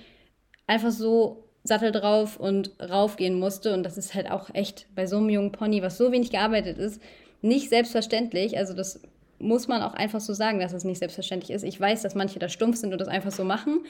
einfach 0.66 0.90
so 0.90 1.48
Sattel 1.64 1.90
drauf 1.90 2.38
und 2.38 2.72
raufgehen 2.78 3.38
musste. 3.38 3.72
Und 3.72 3.82
das 3.82 3.96
ist 3.96 4.14
halt 4.14 4.30
auch 4.30 4.54
echt 4.54 4.86
bei 4.94 5.06
so 5.06 5.16
einem 5.16 5.30
jungen 5.30 5.52
Pony, 5.52 5.80
was 5.80 5.96
so 5.96 6.12
wenig 6.12 6.30
gearbeitet 6.30 6.76
ist, 6.76 7.00
nicht 7.40 7.70
selbstverständlich. 7.70 8.58
Also 8.58 8.74
das 8.74 9.00
muss 9.38 9.68
man 9.68 9.80
auch 9.80 9.94
einfach 9.94 10.20
so 10.20 10.34
sagen, 10.34 10.60
dass 10.60 10.74
es 10.74 10.84
nicht 10.84 10.98
selbstverständlich 10.98 11.50
ist. 11.50 11.62
Ich 11.62 11.80
weiß, 11.80 12.02
dass 12.02 12.14
manche 12.14 12.38
da 12.38 12.50
stumpf 12.50 12.76
sind 12.76 12.92
und 12.92 13.00
das 13.00 13.08
einfach 13.08 13.32
so 13.32 13.42
machen. 13.42 13.86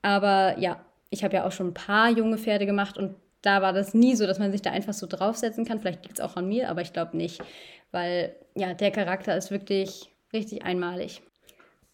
Aber 0.00 0.56
ja, 0.60 0.80
ich 1.10 1.24
habe 1.24 1.34
ja 1.34 1.44
auch 1.44 1.52
schon 1.52 1.70
ein 1.70 1.74
paar 1.74 2.10
junge 2.10 2.38
Pferde 2.38 2.64
gemacht 2.64 2.96
und 2.96 3.16
da 3.42 3.60
war 3.60 3.72
das 3.72 3.92
nie 3.92 4.14
so, 4.14 4.24
dass 4.28 4.38
man 4.38 4.52
sich 4.52 4.62
da 4.62 4.70
einfach 4.70 4.94
so 4.94 5.08
draufsetzen 5.08 5.64
kann. 5.64 5.80
Vielleicht 5.80 6.04
liegt 6.04 6.20
es 6.20 6.24
auch 6.24 6.36
an 6.36 6.46
mir, 6.46 6.70
aber 6.70 6.80
ich 6.80 6.92
glaube 6.92 7.16
nicht. 7.16 7.42
Weil 7.90 8.36
ja, 8.54 8.72
der 8.72 8.92
Charakter 8.92 9.36
ist 9.36 9.50
wirklich 9.50 10.12
richtig 10.32 10.62
einmalig. 10.64 11.22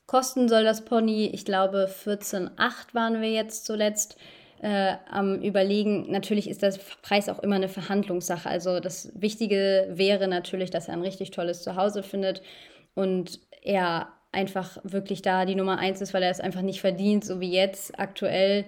Kosten 0.07 0.49
soll 0.49 0.65
das 0.65 0.85
Pony, 0.85 1.31
ich 1.33 1.45
glaube 1.45 1.89
14,8 2.05 2.95
waren 2.95 3.21
wir 3.21 3.31
jetzt 3.31 3.67
zuletzt 3.67 4.17
äh, 4.63 4.95
am 5.11 5.41
Überlegen. 5.43 6.11
Natürlich 6.11 6.49
ist 6.49 6.63
der 6.63 6.75
Preis 7.03 7.29
auch 7.29 7.41
immer 7.41 7.57
eine 7.57 7.69
Verhandlungssache. 7.69 8.49
Also 8.49 8.81
das 8.81 9.11
Wichtige 9.15 9.89
wäre 9.91 10.29
natürlich, 10.29 10.71
dass 10.71 10.89
er 10.89 10.95
ein 10.95 11.03
richtig 11.03 11.33
tolles 11.33 11.63
Zuhause 11.63 12.03
findet 12.03 12.43
und 12.95 13.41
er 13.63 14.09
einfach 14.33 14.79
wirklich 14.85 15.23
da 15.23 15.45
die 15.45 15.55
Nummer 15.55 15.79
eins 15.79 16.01
ist, 16.01 16.15
weil 16.15 16.23
er 16.23 16.31
es 16.31 16.41
einfach 16.41 16.63
nicht 16.63 16.81
verdient, 16.81 17.25
so 17.25 17.41
wie 17.41 17.51
jetzt 17.51 17.99
aktuell 17.99 18.65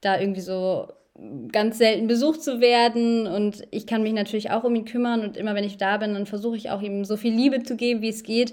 da 0.00 0.20
irgendwie 0.20 0.40
so 0.40 0.88
ganz 1.50 1.78
selten 1.78 2.06
besucht 2.06 2.42
zu 2.42 2.60
werden 2.60 3.26
und 3.26 3.66
ich 3.70 3.86
kann 3.86 4.02
mich 4.02 4.12
natürlich 4.12 4.50
auch 4.50 4.64
um 4.64 4.74
ihn 4.74 4.84
kümmern 4.84 5.22
und 5.22 5.38
immer 5.38 5.54
wenn 5.54 5.64
ich 5.64 5.78
da 5.78 5.96
bin, 5.96 6.12
dann 6.12 6.26
versuche 6.26 6.58
ich 6.58 6.70
auch 6.70 6.82
ihm 6.82 7.06
so 7.06 7.16
viel 7.16 7.34
Liebe 7.34 7.62
zu 7.62 7.76
geben, 7.76 8.02
wie 8.02 8.10
es 8.10 8.22
geht. 8.22 8.52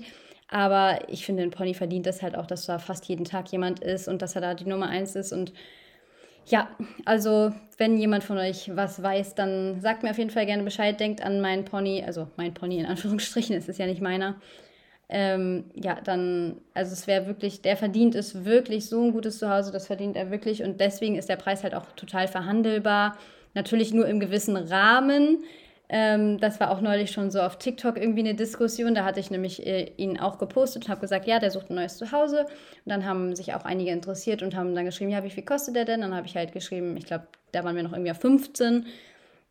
Aber 0.54 1.00
ich 1.08 1.26
finde, 1.26 1.42
ein 1.42 1.50
Pony 1.50 1.74
verdient 1.74 2.06
das 2.06 2.22
halt 2.22 2.36
auch, 2.36 2.46
dass 2.46 2.68
da 2.68 2.78
fast 2.78 3.06
jeden 3.08 3.26
Tag 3.26 3.52
jemand 3.52 3.80
ist 3.80 4.08
und 4.08 4.22
dass 4.22 4.36
er 4.36 4.42
da 4.42 4.54
die 4.54 4.70
Nummer 4.70 4.88
eins 4.88 5.16
ist. 5.16 5.34
Und 5.34 5.52
ja, 6.46 6.70
also 7.06 7.52
wenn 7.80 7.98
jemand 7.98 8.24
von 8.24 8.38
euch 8.38 8.70
was 8.76 9.02
weiß, 9.02 9.34
dann 9.34 9.82
sagt 9.82 10.04
mir 10.04 10.12
auf 10.12 10.20
jeden 10.20 10.30
Fall 10.30 10.46
gerne 10.46 10.62
Bescheid. 10.62 11.00
Denkt 11.00 11.24
an 11.24 11.42
meinen 11.42 11.66
Pony, 11.66 12.04
also 12.06 12.28
mein 12.38 12.54
Pony 12.54 12.78
in 12.78 12.86
Anführungsstrichen, 12.86 13.56
es 13.56 13.68
ist 13.68 13.80
ja 13.80 13.88
nicht 13.88 14.00
meiner. 14.00 14.36
Ähm, 15.10 15.72
ja, 15.74 16.00
dann, 16.00 16.62
also 16.76 16.94
es 16.94 17.08
wäre 17.08 17.26
wirklich, 17.26 17.64
der 17.64 17.76
verdient 17.76 18.14
es 18.14 18.46
wirklich 18.46 18.86
so 18.86 19.02
ein 19.02 19.12
gutes 19.12 19.40
Zuhause, 19.40 19.72
das 19.72 19.88
verdient 19.88 20.16
er 20.16 20.30
wirklich 20.30 20.62
und 20.62 20.80
deswegen 20.80 21.16
ist 21.16 21.30
der 21.30 21.36
Preis 21.36 21.64
halt 21.64 21.74
auch 21.74 21.92
total 21.96 22.28
verhandelbar. 22.28 23.18
Natürlich 23.56 23.92
nur 23.92 24.08
im 24.08 24.20
gewissen 24.20 24.56
Rahmen. 24.56 25.44
Ähm, 25.96 26.40
das 26.40 26.60
war 26.60 26.72
auch 26.72 26.82
neulich 26.82 27.12
schon 27.12 27.30
so 27.30 27.40
auf 27.40 27.60
TikTok 27.60 27.98
irgendwie 27.98 28.22
eine 28.22 28.34
Diskussion. 28.34 28.96
Da 28.96 29.06
hatte 29.06 29.20
ich 29.20 29.30
nämlich 29.30 29.64
äh, 29.64 29.92
ihn 29.98 30.20
auch 30.20 30.40
gepostet 30.40 30.86
und 30.86 30.90
habe 30.90 31.02
gesagt, 31.02 31.28
ja, 31.28 31.38
der 31.38 31.52
sucht 31.52 31.70
ein 31.70 31.76
neues 31.76 31.98
Zuhause. 32.00 32.46
Und 32.46 32.50
dann 32.88 33.06
haben 33.06 33.36
sich 33.36 33.54
auch 33.54 33.64
einige 33.64 33.92
interessiert 33.92 34.42
und 34.42 34.56
haben 34.56 34.74
dann 34.74 34.86
geschrieben, 34.86 35.12
ja, 35.12 35.24
wie 35.24 35.30
viel 35.30 35.46
kostet 35.46 35.76
der 35.76 35.86
denn? 35.86 36.02
Dann 36.02 36.16
habe 36.16 36.26
ich 36.26 36.36
halt 36.36 36.52
geschrieben, 36.52 36.98
ich 36.98 37.06
glaube, 37.06 37.28
da 37.52 37.64
waren 37.64 37.76
wir 37.76 37.84
noch 37.84 37.92
irgendwie 37.92 38.10
auf 38.10 38.18
15. 38.18 38.88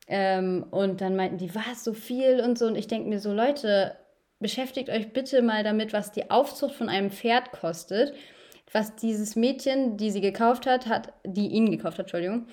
Ähm, 0.09 0.67
und 0.73 1.01
dann 1.01 1.15
meinten 1.15 1.39
die, 1.39 1.55
was, 1.55 1.85
so 1.85 1.93
viel 1.93 2.41
und 2.41 2.59
so. 2.59 2.67
Und 2.67 2.75
ich 2.75 2.89
denke 2.89 3.09
mir 3.09 3.21
so, 3.21 3.33
Leute, 3.33 3.95
beschäftigt 4.41 4.91
euch 4.91 5.13
bitte 5.13 5.43
mal 5.43 5.63
damit, 5.63 5.93
was 5.93 6.11
die 6.11 6.29
Aufzucht 6.29 6.75
von 6.75 6.89
einem 6.89 7.13
Pferd 7.13 7.53
kostet. 7.53 8.15
Was 8.73 8.97
dieses 8.97 9.37
Mädchen, 9.37 9.97
die 9.97 10.11
sie 10.11 10.21
gekauft 10.21 10.67
hat, 10.67 10.89
hat, 10.89 11.13
die 11.25 11.47
ihn 11.47 11.71
gekauft 11.71 11.99
hat, 11.99 12.07
Entschuldigung, 12.07 12.49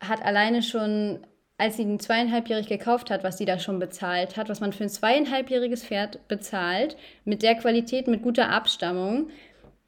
hat 0.00 0.24
alleine 0.24 0.62
schon, 0.62 1.26
als 1.56 1.76
sie 1.76 1.82
ihn 1.82 2.00
zweieinhalbjährig 2.00 2.66
gekauft 2.66 3.10
hat, 3.10 3.22
was 3.22 3.38
sie 3.38 3.44
da 3.44 3.58
schon 3.58 3.78
bezahlt 3.78 4.36
hat, 4.36 4.48
was 4.48 4.60
man 4.60 4.72
für 4.72 4.84
ein 4.84 4.90
zweieinhalbjähriges 4.90 5.84
Pferd 5.84 6.26
bezahlt, 6.26 6.96
mit 7.24 7.42
der 7.42 7.54
Qualität, 7.54 8.08
mit 8.08 8.22
guter 8.22 8.50
Abstammung, 8.50 9.28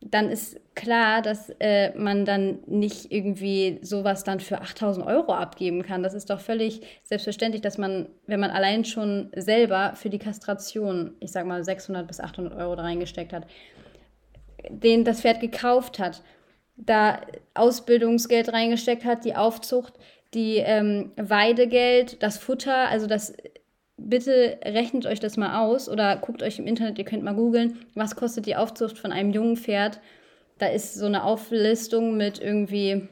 dann 0.01 0.31
ist 0.31 0.61
klar, 0.75 1.23
dass 1.23 1.51
äh, 1.59 1.97
man 1.99 2.25
dann 2.25 2.59
nicht 2.67 3.11
irgendwie 3.11 3.79
sowas 3.83 4.25
dann 4.25 4.41
für 4.41 4.61
8000 4.61 5.07
Euro 5.07 5.33
abgeben 5.33 5.83
kann. 5.83 6.03
Das 6.03 6.15
ist 6.15 6.31
doch 6.31 6.41
völlig 6.41 6.83
selbstverständlich, 7.03 7.63
dass 7.63 7.79
man, 7.79 8.09
wenn 8.27 8.39
man 8.39 8.51
allein 8.51 8.85
schon 8.85 9.31
selber 9.35 9.95
für 9.97 10.11
die 10.11 10.19
Kastration, 10.19 11.15
ich 11.19 11.33
sag 11.33 11.47
mal 11.47 11.65
600 11.65 12.07
bis 12.07 12.21
800 12.21 12.55
Euro 12.55 12.77
da 12.77 12.83
reingesteckt 12.83 13.33
hat, 13.33 13.47
den 14.69 15.05
das 15.05 15.23
Pferd 15.23 15.41
gekauft 15.41 15.99
hat, 15.99 16.23
da 16.77 17.21
Ausbildungsgeld 17.55 18.53
reingesteckt 18.53 19.05
hat, 19.05 19.25
die 19.25 19.35
Aufzucht, 19.35 19.95
die 20.37 20.59
ähm, 20.59 21.11
Weidegeld, 21.17 22.23
das 22.23 22.39
Futter, 22.39 22.89
also 22.89 23.07
das 23.07 23.35
bitte 23.97 24.59
rechnet 24.63 25.07
euch 25.07 25.19
das 25.19 25.39
mal 25.39 25.65
aus 25.65 25.89
oder 25.89 26.17
guckt 26.17 26.43
euch 26.43 26.59
im 26.59 26.67
Internet, 26.67 26.99
ihr 26.99 27.07
könnt 27.07 27.25
mal 27.25 27.35
googeln, 27.35 27.79
was 27.95 28.15
kostet 28.15 28.45
die 28.47 28.55
Aufzucht 28.55 28.99
von 28.99 29.11
einem 29.11 29.33
jungen 29.33 29.57
Pferd. 29.57 30.01
Da 30.59 30.67
ist 30.67 30.95
so 30.95 31.07
eine 31.07 31.25
Auflistung 31.25 32.19
mit 32.19 32.39
irgendwie, 32.39 33.09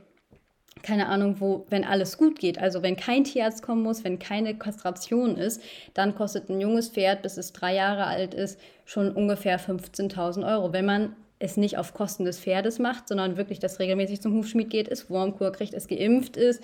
keine 0.83 1.09
Ahnung, 1.09 1.41
wo, 1.41 1.67
wenn 1.71 1.85
alles 1.85 2.19
gut 2.19 2.39
geht, 2.39 2.59
also 2.59 2.83
wenn 2.83 2.97
kein 2.97 3.25
Tierarzt 3.25 3.63
kommen 3.63 3.83
muss, 3.83 4.05
wenn 4.05 4.19
keine 4.19 4.57
Kastration 4.59 5.37
ist, 5.37 5.63
dann 5.95 6.15
kostet 6.15 6.51
ein 6.51 6.61
junges 6.61 6.91
Pferd, 6.91 7.23
bis 7.23 7.39
es 7.39 7.55
drei 7.55 7.75
Jahre 7.75 8.05
alt 8.05 8.35
ist, 8.35 8.61
schon 8.85 9.11
ungefähr 9.11 9.59
15.000 9.59 10.47
Euro. 10.47 10.75
Wenn 10.75 10.85
man 10.85 11.17
es 11.39 11.57
nicht 11.57 11.79
auf 11.79 11.95
Kosten 11.95 12.25
des 12.25 12.39
Pferdes 12.39 12.79
macht, 12.79 13.09
sondern 13.09 13.37
wirklich, 13.37 13.59
dass 13.59 13.79
regelmäßig 13.79 14.21
zum 14.21 14.35
Hufschmied 14.35 14.71
geht, 14.71 14.89
es 14.89 15.11
Wurmkur 15.11 15.53
kriegt, 15.53 15.75
es 15.75 15.89
geimpft 15.89 16.37
ist. 16.37 16.63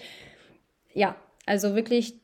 Ja, 0.95 1.17
also 1.47 1.75
wirklich 1.75 2.15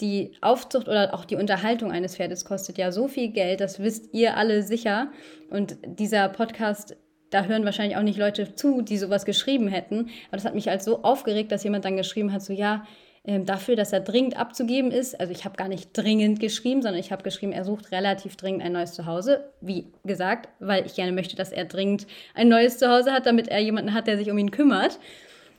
die 0.00 0.36
Aufzucht 0.40 0.88
oder 0.88 1.12
auch 1.14 1.24
die 1.24 1.36
Unterhaltung 1.36 1.90
eines 1.90 2.16
Pferdes 2.16 2.44
kostet 2.44 2.78
ja 2.78 2.92
so 2.92 3.08
viel 3.08 3.28
Geld, 3.30 3.60
das 3.60 3.80
wisst 3.80 4.14
ihr 4.14 4.36
alle 4.36 4.62
sicher. 4.62 5.10
Und 5.50 5.76
dieser 5.84 6.28
Podcast, 6.28 6.96
da 7.30 7.44
hören 7.44 7.64
wahrscheinlich 7.64 7.96
auch 7.96 8.02
nicht 8.02 8.18
Leute 8.18 8.54
zu, 8.54 8.82
die 8.82 8.96
sowas 8.96 9.24
geschrieben 9.24 9.68
hätten. 9.68 10.10
Aber 10.28 10.36
das 10.36 10.44
hat 10.44 10.54
mich 10.54 10.68
halt 10.68 10.82
so 10.82 11.02
aufgeregt, 11.02 11.50
dass 11.50 11.64
jemand 11.64 11.84
dann 11.84 11.96
geschrieben 11.96 12.32
hat, 12.32 12.42
so 12.42 12.52
ja, 12.52 12.84
ähm, 13.24 13.44
dafür, 13.44 13.76
dass 13.76 13.92
er 13.92 14.00
dringend 14.00 14.38
abzugeben 14.38 14.90
ist. 14.90 15.18
Also 15.18 15.32
ich 15.32 15.44
habe 15.44 15.56
gar 15.56 15.68
nicht 15.68 15.90
dringend 15.92 16.40
geschrieben, 16.40 16.80
sondern 16.80 17.00
ich 17.00 17.12
habe 17.12 17.22
geschrieben, 17.22 17.52
er 17.52 17.64
sucht 17.64 17.90
relativ 17.90 18.36
dringend 18.36 18.62
ein 18.62 18.72
neues 18.72 18.94
Zuhause. 18.94 19.52
Wie 19.60 19.92
gesagt, 20.04 20.48
weil 20.60 20.86
ich 20.86 20.94
gerne 20.94 21.12
möchte, 21.12 21.36
dass 21.36 21.50
er 21.50 21.64
dringend 21.64 22.06
ein 22.34 22.48
neues 22.48 22.78
Zuhause 22.78 23.12
hat, 23.12 23.26
damit 23.26 23.48
er 23.48 23.58
jemanden 23.58 23.92
hat, 23.92 24.06
der 24.06 24.16
sich 24.16 24.30
um 24.30 24.38
ihn 24.38 24.50
kümmert. 24.50 24.98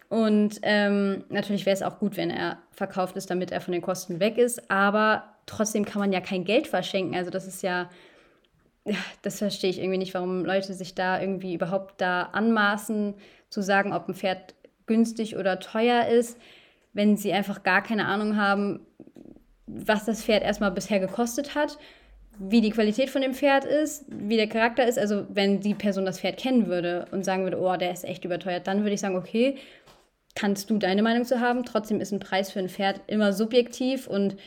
Und 0.09 0.59
ähm, 0.63 1.23
natürlich 1.29 1.65
wäre 1.67 1.75
es 1.75 1.83
auch 1.83 1.99
gut, 1.99 2.17
wenn 2.17 2.31
er 2.31 2.57
verkauft 2.71 3.15
ist, 3.15 3.29
damit 3.29 3.51
er 3.51 3.61
von 3.61 3.71
den 3.71 3.81
Kosten 3.81 4.19
weg 4.19 4.37
ist. 4.37 4.69
Aber 4.71 5.23
trotzdem 5.45 5.85
kann 5.85 5.99
man 5.99 6.11
ja 6.11 6.19
kein 6.19 6.45
Geld 6.45 6.67
verschenken. 6.67 7.15
Also 7.15 7.29
das 7.29 7.47
ist 7.47 7.61
ja, 7.61 7.89
ja, 8.85 8.97
das 9.21 9.37
verstehe 9.37 9.69
ich 9.69 9.79
irgendwie 9.79 9.99
nicht, 9.99 10.15
warum 10.15 10.45
Leute 10.45 10.73
sich 10.73 10.95
da 10.95 11.21
irgendwie 11.21 11.53
überhaupt 11.53 12.01
da 12.01 12.23
anmaßen, 12.23 13.13
zu 13.49 13.61
sagen, 13.61 13.93
ob 13.93 14.07
ein 14.07 14.15
Pferd 14.15 14.55
günstig 14.87 15.37
oder 15.37 15.59
teuer 15.59 16.07
ist, 16.07 16.39
wenn 16.93 17.15
sie 17.15 17.31
einfach 17.31 17.61
gar 17.61 17.83
keine 17.83 18.05
Ahnung 18.05 18.35
haben, 18.35 18.79
was 19.67 20.05
das 20.05 20.23
Pferd 20.23 20.43
erstmal 20.43 20.71
bisher 20.71 20.99
gekostet 20.99 21.53
hat, 21.53 21.77
wie 22.39 22.61
die 22.61 22.71
Qualität 22.71 23.09
von 23.09 23.21
dem 23.21 23.33
Pferd 23.33 23.65
ist, 23.65 24.05
wie 24.07 24.37
der 24.37 24.47
Charakter 24.47 24.87
ist. 24.87 24.97
Also 24.97 25.25
wenn 25.29 25.59
die 25.59 25.75
Person 25.75 26.05
das 26.05 26.19
Pferd 26.19 26.37
kennen 26.37 26.67
würde 26.67 27.05
und 27.11 27.23
sagen 27.23 27.43
würde, 27.43 27.59
oh, 27.59 27.75
der 27.75 27.91
ist 27.91 28.05
echt 28.05 28.25
überteuert, 28.25 28.65
dann 28.65 28.81
würde 28.81 28.93
ich 28.93 29.01
sagen, 29.01 29.15
okay, 29.15 29.57
kannst 30.39 30.69
du 30.69 30.77
deine 30.77 31.01
Meinung 31.01 31.25
zu 31.25 31.41
haben. 31.41 31.65
Trotzdem 31.65 32.00
ist 32.00 32.12
ein 32.12 32.19
Preis 32.19 32.51
für 32.51 32.60
ein 32.60 32.69
Pferd 32.69 33.01
immer 33.08 33.34
subjektiv 33.34 34.08
und 34.08 34.38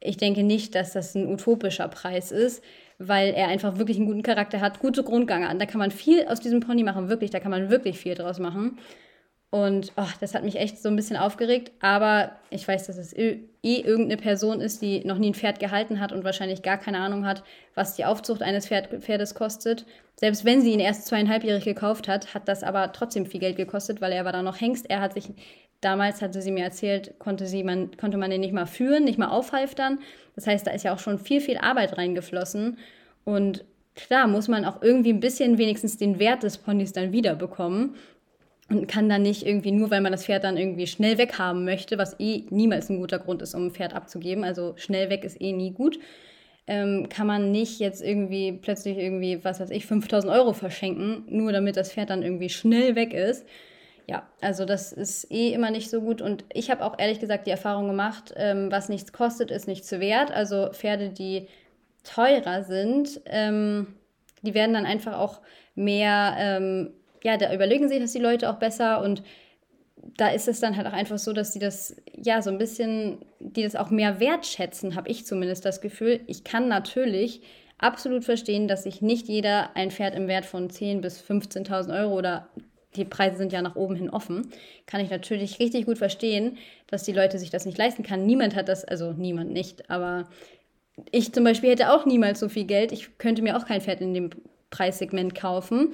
ich 0.00 0.16
denke 0.16 0.42
nicht, 0.42 0.74
dass 0.74 0.92
das 0.92 1.14
ein 1.14 1.28
utopischer 1.28 1.88
Preis 1.88 2.32
ist, 2.32 2.62
weil 2.98 3.32
er 3.32 3.48
einfach 3.48 3.78
wirklich 3.78 3.96
einen 3.96 4.06
guten 4.06 4.22
Charakter 4.22 4.60
hat, 4.60 4.80
gute 4.80 5.04
Grundgange 5.04 5.48
an. 5.48 5.58
Da 5.58 5.66
kann 5.66 5.78
man 5.78 5.90
viel 5.90 6.26
aus 6.26 6.40
diesem 6.40 6.60
Pony 6.60 6.82
machen, 6.82 7.08
wirklich, 7.08 7.30
da 7.30 7.40
kann 7.40 7.50
man 7.50 7.70
wirklich 7.70 7.98
viel 7.98 8.14
draus 8.14 8.38
machen. 8.38 8.78
Und 9.50 9.92
oh, 9.96 10.08
das 10.20 10.34
hat 10.34 10.44
mich 10.44 10.56
echt 10.56 10.82
so 10.82 10.88
ein 10.88 10.96
bisschen 10.96 11.16
aufgeregt. 11.16 11.70
Aber 11.80 12.32
ich 12.50 12.66
weiß, 12.66 12.88
dass 12.88 12.98
es 12.98 13.12
eh 13.12 13.40
irgendeine 13.62 14.20
Person 14.20 14.60
ist, 14.60 14.82
die 14.82 15.04
noch 15.04 15.18
nie 15.18 15.30
ein 15.30 15.34
Pferd 15.34 15.60
gehalten 15.60 16.00
hat 16.00 16.12
und 16.12 16.24
wahrscheinlich 16.24 16.62
gar 16.62 16.78
keine 16.78 16.98
Ahnung 16.98 17.24
hat, 17.24 17.44
was 17.74 17.94
die 17.94 18.04
Aufzucht 18.04 18.42
eines 18.42 18.66
Pferd, 18.66 18.88
Pferdes 19.02 19.34
kostet. 19.34 19.86
Selbst 20.16 20.44
wenn 20.44 20.62
sie 20.62 20.72
ihn 20.72 20.80
erst 20.80 21.06
zweieinhalbjährig 21.06 21.64
gekauft 21.64 22.08
hat, 22.08 22.34
hat 22.34 22.48
das 22.48 22.64
aber 22.64 22.92
trotzdem 22.92 23.26
viel 23.26 23.40
Geld 23.40 23.56
gekostet, 23.56 24.00
weil 24.00 24.12
er 24.12 24.24
war 24.24 24.32
da 24.32 24.42
noch 24.42 24.60
Hengst. 24.60 24.90
Er 24.90 25.00
hat 25.00 25.14
sich, 25.14 25.30
damals 25.80 26.22
hatte 26.22 26.42
sie 26.42 26.50
mir 26.50 26.64
erzählt, 26.64 27.14
konnte, 27.18 27.46
sie 27.46 27.62
man, 27.62 27.96
konnte 27.96 28.18
man 28.18 28.30
den 28.30 28.40
nicht 28.40 28.52
mal 28.54 28.66
führen, 28.66 29.04
nicht 29.04 29.18
mal 29.18 29.28
aufhalftern. 29.28 30.00
Das 30.34 30.46
heißt, 30.46 30.66
da 30.66 30.72
ist 30.72 30.84
ja 30.84 30.92
auch 30.92 30.98
schon 30.98 31.18
viel, 31.18 31.40
viel 31.40 31.58
Arbeit 31.58 31.96
reingeflossen. 31.96 32.78
Und 33.24 33.64
klar 33.94 34.26
muss 34.26 34.48
man 34.48 34.64
auch 34.64 34.82
irgendwie 34.82 35.12
ein 35.12 35.20
bisschen 35.20 35.58
wenigstens 35.58 35.98
den 35.98 36.18
Wert 36.18 36.42
des 36.42 36.58
Ponys 36.58 36.92
dann 36.92 37.12
wiederbekommen 37.12 37.94
und 38.68 38.88
kann 38.88 39.08
dann 39.08 39.22
nicht 39.22 39.46
irgendwie 39.46 39.72
nur, 39.72 39.90
weil 39.90 40.00
man 40.00 40.12
das 40.12 40.24
Pferd 40.24 40.44
dann 40.44 40.56
irgendwie 40.56 40.86
schnell 40.86 41.18
weghaben 41.18 41.64
möchte, 41.64 41.98
was 41.98 42.18
eh 42.18 42.44
niemals 42.50 42.90
ein 42.90 42.98
guter 42.98 43.18
Grund 43.18 43.42
ist, 43.42 43.54
um 43.54 43.66
ein 43.66 43.70
Pferd 43.70 43.94
abzugeben, 43.94 44.44
also 44.44 44.74
schnell 44.76 45.08
weg 45.08 45.24
ist 45.24 45.40
eh 45.40 45.52
nie 45.52 45.70
gut, 45.70 45.98
ähm, 46.66 47.08
kann 47.08 47.28
man 47.28 47.52
nicht 47.52 47.78
jetzt 47.78 48.02
irgendwie 48.02 48.52
plötzlich 48.52 48.98
irgendwie, 48.98 49.44
was 49.44 49.60
weiß 49.60 49.70
ich, 49.70 49.86
5000 49.86 50.32
Euro 50.32 50.52
verschenken, 50.52 51.24
nur 51.28 51.52
damit 51.52 51.76
das 51.76 51.92
Pferd 51.92 52.10
dann 52.10 52.22
irgendwie 52.22 52.48
schnell 52.48 52.96
weg 52.96 53.14
ist. 53.14 53.46
Ja, 54.08 54.28
also 54.40 54.64
das 54.64 54.92
ist 54.92 55.30
eh 55.32 55.52
immer 55.52 55.70
nicht 55.70 55.90
so 55.90 56.00
gut 56.00 56.22
und 56.22 56.44
ich 56.52 56.70
habe 56.70 56.84
auch 56.84 56.98
ehrlich 56.98 57.18
gesagt 57.18 57.46
die 57.46 57.50
Erfahrung 57.50 57.88
gemacht, 57.88 58.32
ähm, 58.36 58.70
was 58.70 58.88
nichts 58.88 59.12
kostet, 59.12 59.50
ist 59.50 59.66
nichts 59.66 59.90
wert. 59.92 60.30
Also 60.30 60.70
Pferde, 60.72 61.10
die 61.10 61.48
teurer 62.04 62.62
sind, 62.62 63.20
ähm, 63.26 63.94
die 64.42 64.54
werden 64.54 64.74
dann 64.74 64.86
einfach 64.86 65.18
auch 65.18 65.40
mehr 65.74 66.36
ähm, 66.38 66.90
ja, 67.26 67.36
da 67.36 67.52
überlegen 67.52 67.88
sich 67.88 67.98
das 67.98 68.12
die 68.12 68.20
Leute 68.20 68.48
auch 68.48 68.60
besser 68.60 69.02
und 69.02 69.24
da 70.16 70.28
ist 70.28 70.46
es 70.46 70.60
dann 70.60 70.76
halt 70.76 70.86
auch 70.86 70.92
einfach 70.92 71.18
so, 71.18 71.32
dass 71.32 71.50
die 71.50 71.58
das, 71.58 71.96
ja, 72.14 72.40
so 72.40 72.50
ein 72.50 72.58
bisschen, 72.58 73.18
die 73.40 73.64
das 73.64 73.74
auch 73.74 73.90
mehr 73.90 74.20
wertschätzen, 74.20 74.94
habe 74.94 75.08
ich 75.08 75.26
zumindest 75.26 75.64
das 75.64 75.80
Gefühl. 75.80 76.20
Ich 76.28 76.44
kann 76.44 76.68
natürlich 76.68 77.42
absolut 77.78 78.24
verstehen, 78.24 78.68
dass 78.68 78.84
sich 78.84 79.02
nicht 79.02 79.26
jeder 79.26 79.74
ein 79.74 79.90
Pferd 79.90 80.14
im 80.14 80.28
Wert 80.28 80.46
von 80.46 80.70
10.000 80.70 81.00
bis 81.00 81.20
15.000 81.20 82.00
Euro 82.00 82.14
oder 82.16 82.48
die 82.94 83.04
Preise 83.04 83.36
sind 83.38 83.52
ja 83.52 83.60
nach 83.60 83.74
oben 83.74 83.96
hin 83.96 84.08
offen, 84.08 84.48
kann 84.86 85.00
ich 85.00 85.10
natürlich 85.10 85.58
richtig 85.58 85.84
gut 85.84 85.98
verstehen, 85.98 86.56
dass 86.86 87.02
die 87.02 87.12
Leute 87.12 87.40
sich 87.40 87.50
das 87.50 87.66
nicht 87.66 87.76
leisten 87.76 88.04
kann. 88.04 88.24
Niemand 88.24 88.54
hat 88.54 88.68
das, 88.68 88.84
also 88.84 89.12
niemand 89.12 89.50
nicht, 89.50 89.90
aber 89.90 90.28
ich 91.10 91.32
zum 91.32 91.42
Beispiel 91.42 91.70
hätte 91.70 91.92
auch 91.92 92.06
niemals 92.06 92.38
so 92.38 92.48
viel 92.48 92.64
Geld. 92.64 92.92
Ich 92.92 93.18
könnte 93.18 93.42
mir 93.42 93.56
auch 93.56 93.66
kein 93.66 93.80
Pferd 93.80 94.00
in 94.00 94.14
dem 94.14 94.30
Preissegment 94.70 95.34
kaufen. 95.34 95.92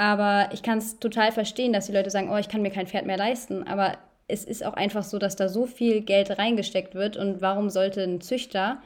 Aber 0.00 0.48
ich 0.54 0.62
kann 0.62 0.78
es 0.78 0.98
total 0.98 1.30
verstehen, 1.30 1.74
dass 1.74 1.84
die 1.84 1.92
Leute 1.92 2.08
sagen, 2.08 2.30
oh, 2.32 2.38
ich 2.38 2.48
kann 2.48 2.62
mir 2.62 2.70
kein 2.70 2.86
Pferd 2.86 3.04
mehr 3.04 3.18
leisten. 3.18 3.64
Aber 3.64 3.98
es 4.28 4.44
ist 4.44 4.64
auch 4.64 4.72
einfach 4.72 5.02
so, 5.02 5.18
dass 5.18 5.36
da 5.36 5.50
so 5.50 5.66
viel 5.66 6.00
Geld 6.00 6.38
reingesteckt 6.38 6.94
wird. 6.94 7.18
Und 7.18 7.42
warum 7.42 7.68
sollte 7.68 8.02
ein 8.02 8.22
Züchter, 8.22 8.80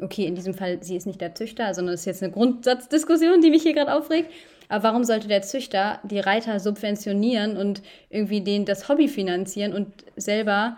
okay, 0.00 0.24
in 0.24 0.36
diesem 0.36 0.54
Fall, 0.54 0.80
sie 0.80 0.94
ist 0.94 1.04
nicht 1.04 1.20
der 1.20 1.34
Züchter, 1.34 1.74
sondern 1.74 1.94
es 1.94 2.02
ist 2.02 2.06
jetzt 2.06 2.22
eine 2.22 2.30
Grundsatzdiskussion, 2.30 3.40
die 3.40 3.50
mich 3.50 3.64
hier 3.64 3.74
gerade 3.74 3.92
aufregt. 3.92 4.30
Aber 4.68 4.84
warum 4.84 5.02
sollte 5.02 5.26
der 5.26 5.42
Züchter 5.42 5.98
die 6.04 6.20
Reiter 6.20 6.60
subventionieren 6.60 7.56
und 7.56 7.82
irgendwie 8.08 8.40
denen 8.40 8.64
das 8.64 8.88
Hobby 8.88 9.08
finanzieren 9.08 9.72
und 9.72 9.88
selber 10.14 10.76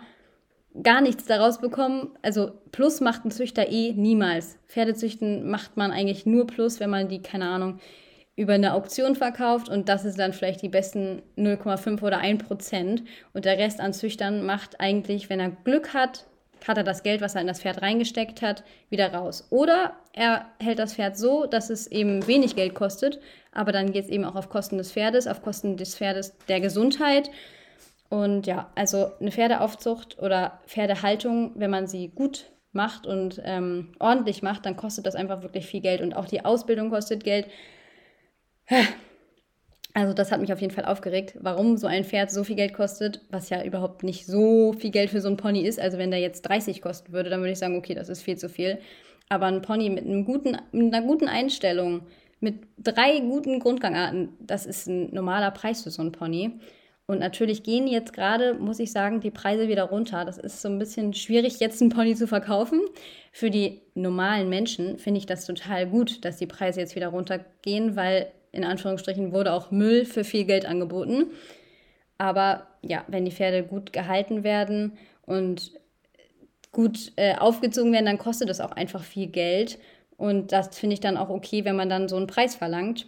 gar 0.81 1.01
nichts 1.01 1.25
daraus 1.25 1.61
bekommen? 1.61 2.09
Also 2.23 2.53
Plus 2.71 3.01
macht 3.01 3.23
ein 3.23 3.29
Züchter 3.29 3.71
eh 3.71 3.93
niemals. 3.93 4.57
Pferdezüchten 4.67 5.47
macht 5.47 5.77
man 5.77 5.91
eigentlich 5.91 6.25
nur 6.25 6.47
Plus, 6.47 6.79
wenn 6.79 6.89
man 6.89 7.07
die, 7.07 7.21
keine 7.21 7.45
Ahnung, 7.49 7.79
über 8.35 8.53
eine 8.53 8.73
Auktion 8.73 9.15
verkauft 9.15 9.69
und 9.69 9.87
das 9.87 10.03
ist 10.03 10.19
dann 10.19 10.33
vielleicht 10.33 10.61
die 10.61 10.69
besten 10.69 11.21
0,5 11.37 12.01
oder 12.01 12.17
1 12.17 12.43
Prozent. 12.43 13.03
Und 13.33 13.45
der 13.45 13.57
Rest 13.57 13.79
an 13.79 13.93
Züchtern 13.93 14.45
macht 14.45 14.79
eigentlich, 14.79 15.29
wenn 15.29 15.39
er 15.39 15.51
Glück 15.51 15.93
hat, 15.93 16.25
hat 16.67 16.77
er 16.77 16.83
das 16.83 17.03
Geld, 17.03 17.21
was 17.21 17.35
er 17.35 17.41
in 17.41 17.47
das 17.47 17.61
Pferd 17.61 17.81
reingesteckt 17.81 18.41
hat, 18.41 18.63
wieder 18.89 19.13
raus. 19.13 19.47
Oder 19.51 19.93
er 20.13 20.47
hält 20.59 20.79
das 20.79 20.95
Pferd 20.95 21.17
so, 21.17 21.45
dass 21.45 21.69
es 21.69 21.87
eben 21.87 22.27
wenig 22.27 22.55
Geld 22.55 22.75
kostet, 22.75 23.19
aber 23.51 23.71
dann 23.71 23.91
geht 23.91 24.05
es 24.05 24.09
eben 24.09 24.25
auch 24.25 24.35
auf 24.35 24.49
Kosten 24.49 24.77
des 24.77 24.91
Pferdes, 24.91 25.27
auf 25.27 25.41
Kosten 25.41 25.77
des 25.77 25.95
Pferdes 25.95 26.35
der 26.47 26.59
Gesundheit. 26.59 27.29
Und 28.09 28.47
ja, 28.47 28.71
also 28.75 29.11
eine 29.19 29.31
Pferdeaufzucht 29.31 30.19
oder 30.19 30.59
Pferdehaltung, 30.67 31.51
wenn 31.55 31.71
man 31.71 31.87
sie 31.87 32.09
gut 32.09 32.51
macht 32.71 33.07
und 33.07 33.41
ähm, 33.45 33.93
ordentlich 33.99 34.43
macht, 34.43 34.65
dann 34.65 34.75
kostet 34.75 35.05
das 35.05 35.15
einfach 35.15 35.41
wirklich 35.41 35.65
viel 35.65 35.81
Geld. 35.81 36.01
Und 36.01 36.13
auch 36.15 36.25
die 36.25 36.43
Ausbildung 36.43 36.89
kostet 36.89 37.23
Geld. 37.23 37.47
Also 39.97 40.13
das 40.13 40.29
hat 40.29 40.41
mich 40.41 40.51
auf 40.51 40.59
jeden 40.59 40.73
Fall 40.73 40.83
aufgeregt, 40.83 41.37
warum 41.39 41.77
so 41.77 41.87
ein 41.87 42.03
Pferd 42.03 42.29
so 42.29 42.43
viel 42.43 42.57
Geld 42.57 42.73
kostet, 42.73 43.21
was 43.29 43.49
ja 43.49 43.63
überhaupt 43.63 44.03
nicht 44.03 44.25
so 44.25 44.73
viel 44.73 44.91
Geld 44.91 45.09
für 45.09 45.21
so 45.21 45.29
ein 45.29 45.37
Pony 45.37 45.65
ist. 45.65 45.79
Also 45.79 45.97
wenn 45.97 46.11
der 46.11 46.19
jetzt 46.19 46.41
30 46.41 46.81
kosten 46.81 47.13
würde, 47.13 47.29
dann 47.29 47.39
würde 47.39 47.53
ich 47.53 47.59
sagen, 47.59 47.77
okay, 47.77 47.93
das 47.93 48.09
ist 48.09 48.21
viel 48.21 48.37
zu 48.37 48.49
viel. 48.49 48.79
Aber 49.29 49.45
ein 49.45 49.61
Pony 49.61 49.89
mit, 49.89 50.03
einem 50.03 50.25
guten, 50.25 50.57
mit 50.73 50.93
einer 50.93 51.05
guten 51.05 51.29
Einstellung, 51.29 52.01
mit 52.41 52.55
drei 52.77 53.21
guten 53.21 53.61
Grundgangarten, 53.61 54.33
das 54.41 54.65
ist 54.65 54.87
ein 54.87 55.13
normaler 55.13 55.51
Preis 55.51 55.83
für 55.83 55.91
so 55.91 56.01
ein 56.01 56.11
Pony. 56.11 56.59
Und 57.07 57.19
natürlich 57.19 57.63
gehen 57.63 57.87
jetzt 57.87 58.11
gerade, 58.11 58.55
muss 58.55 58.79
ich 58.79 58.91
sagen, 58.91 59.21
die 59.21 59.31
Preise 59.31 59.69
wieder 59.69 59.83
runter. 59.83 60.25
Das 60.25 60.37
ist 60.37 60.61
so 60.61 60.67
ein 60.67 60.79
bisschen 60.79 61.13
schwierig, 61.13 61.61
jetzt 61.61 61.81
einen 61.81 61.91
Pony 61.91 62.15
zu 62.15 62.27
verkaufen. 62.27 62.81
Für 63.31 63.49
die 63.49 63.81
normalen 63.93 64.49
Menschen 64.49 64.97
finde 64.97 65.19
ich 65.19 65.25
das 65.25 65.45
total 65.45 65.87
gut, 65.87 66.25
dass 66.25 66.35
die 66.35 66.47
Preise 66.47 66.81
jetzt 66.81 66.95
wieder 66.95 67.09
runtergehen, 67.09 67.95
weil 67.95 68.27
in 68.55 68.63
Anführungsstrichen 68.63 69.31
wurde 69.31 69.53
auch 69.53 69.71
Müll 69.71 70.05
für 70.05 70.23
viel 70.23 70.45
Geld 70.45 70.65
angeboten. 70.65 71.25
Aber 72.17 72.67
ja, 72.81 73.03
wenn 73.07 73.25
die 73.25 73.31
Pferde 73.31 73.63
gut 73.63 73.93
gehalten 73.93 74.43
werden 74.43 74.97
und 75.23 75.71
gut 76.71 77.13
äh, 77.15 77.35
aufgezogen 77.35 77.91
werden, 77.93 78.05
dann 78.05 78.17
kostet 78.17 78.49
das 78.49 78.61
auch 78.61 78.71
einfach 78.71 79.03
viel 79.03 79.27
Geld. 79.27 79.79
Und 80.17 80.51
das 80.51 80.77
finde 80.77 80.93
ich 80.93 80.99
dann 80.99 81.17
auch 81.17 81.29
okay, 81.29 81.65
wenn 81.65 81.75
man 81.75 81.89
dann 81.89 82.07
so 82.07 82.15
einen 82.15 82.27
Preis 82.27 82.55
verlangt. 82.55 83.07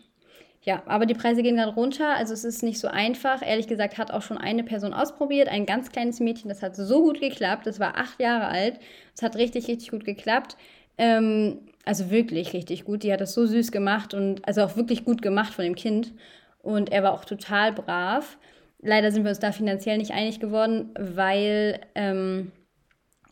Ja, 0.64 0.84
aber 0.86 1.06
die 1.06 1.14
Preise 1.14 1.44
gehen 1.44 1.56
gerade 1.56 1.74
runter. 1.76 2.16
Also 2.16 2.34
es 2.34 2.44
ist 2.44 2.64
nicht 2.64 2.80
so 2.80 2.90
einfach. 2.90 3.42
Ehrlich 3.42 3.68
gesagt 3.68 3.98
hat 3.98 4.12
auch 4.12 4.22
schon 4.22 4.38
eine 4.38 4.64
Person 4.64 4.94
ausprobiert, 4.94 5.48
ein 5.48 5.66
ganz 5.66 5.92
kleines 5.92 6.20
Mädchen, 6.20 6.50
das 6.50 6.62
hat 6.62 6.76
so 6.76 7.02
gut 7.02 7.22
geklappt. 7.22 7.68
Das 7.68 7.80
war 7.80 7.98
acht 7.98 8.20
Jahre 8.20 8.48
alt. 8.48 8.80
Es 9.16 9.22
hat 9.22 9.38
richtig, 9.38 9.68
richtig 9.68 9.92
gut 9.92 10.04
geklappt. 10.04 10.58
Ähm, 10.98 11.67
also 11.88 12.10
wirklich 12.10 12.54
richtig 12.54 12.86
gut. 12.86 13.04
Die 13.04 13.12
hat 13.12 13.22
das 13.22 13.34
so 13.34 13.46
süß 13.46 13.72
gemacht 13.72 14.14
und 14.14 14.48
also 14.48 14.62
auch 14.62 14.76
wirklich 14.76 15.06
gut 15.06 15.22
gemacht 15.22 15.54
von 15.54 15.64
dem 15.64 15.76
Kind. 15.76 16.14
Und 16.62 16.92
er 16.92 17.04
war 17.04 17.14
auch 17.14 17.26
total 17.26 17.74
brav. 17.74 18.38
Leider 18.80 19.12
sind 19.12 19.24
wir 19.24 19.30
uns 19.30 19.40
da 19.40 19.52
finanziell 19.52 19.98
nicht 19.98 20.12
einig 20.12 20.40
geworden, 20.40 20.92
weil 21.00 21.80
ähm, 21.96 22.52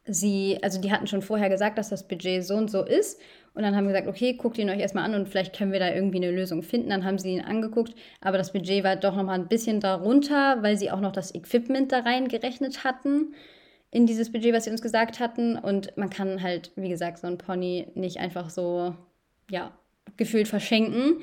sie, 0.06 0.58
also 0.62 0.82
die 0.82 0.92
hatten 0.92 1.08
schon 1.08 1.22
vorher 1.22 1.50
gesagt, 1.50 1.78
dass 1.78 1.90
das 1.90 2.08
Budget 2.08 2.44
so 2.44 2.56
und 2.56 2.72
so 2.72 2.84
ist. 2.84 3.20
Und 3.54 3.64
dann 3.64 3.76
haben 3.76 3.86
wir 3.86 3.94
gesagt, 3.94 4.08
okay, 4.08 4.34
guckt 4.34 4.58
ihn 4.58 4.70
euch 4.70 4.80
erstmal 4.80 5.06
an 5.06 5.16
und 5.16 5.30
vielleicht 5.30 5.56
können 5.56 5.72
wir 5.72 5.80
da 5.80 5.94
irgendwie 5.94 6.18
eine 6.18 6.32
Lösung 6.32 6.62
finden. 6.62 6.90
Dann 6.90 7.06
haben 7.06 7.18
sie 7.20 7.32
ihn 7.32 7.42
angeguckt, 7.42 7.94
aber 8.22 8.38
das 8.38 8.52
Budget 8.52 8.84
war 8.84 8.96
doch 8.96 9.16
nochmal 9.16 9.40
ein 9.40 9.48
bisschen 9.48 9.80
darunter, 9.80 10.62
weil 10.62 10.78
sie 10.78 10.92
auch 10.92 11.00
noch 11.00 11.14
das 11.14 11.34
Equipment 11.34 11.92
da 11.92 12.00
reingerechnet 12.00 12.84
hatten 12.84 13.34
in 13.92 14.06
dieses 14.06 14.32
Budget, 14.32 14.54
was 14.54 14.66
sie 14.66 14.72
uns 14.72 14.82
gesagt 14.82 15.20
hatten. 15.20 15.58
Und 15.58 15.96
man 15.98 16.10
kann 16.10 16.42
halt, 16.42 16.72
wie 16.76 16.90
gesagt, 16.90 17.20
so 17.20 17.28
ein 17.28 17.38
Pony 17.38 17.88
nicht 17.96 18.20
einfach 18.20 18.50
so, 18.50 18.96
ja, 19.50 19.72
gefühlt 20.18 20.48
verschenken. 20.48 21.22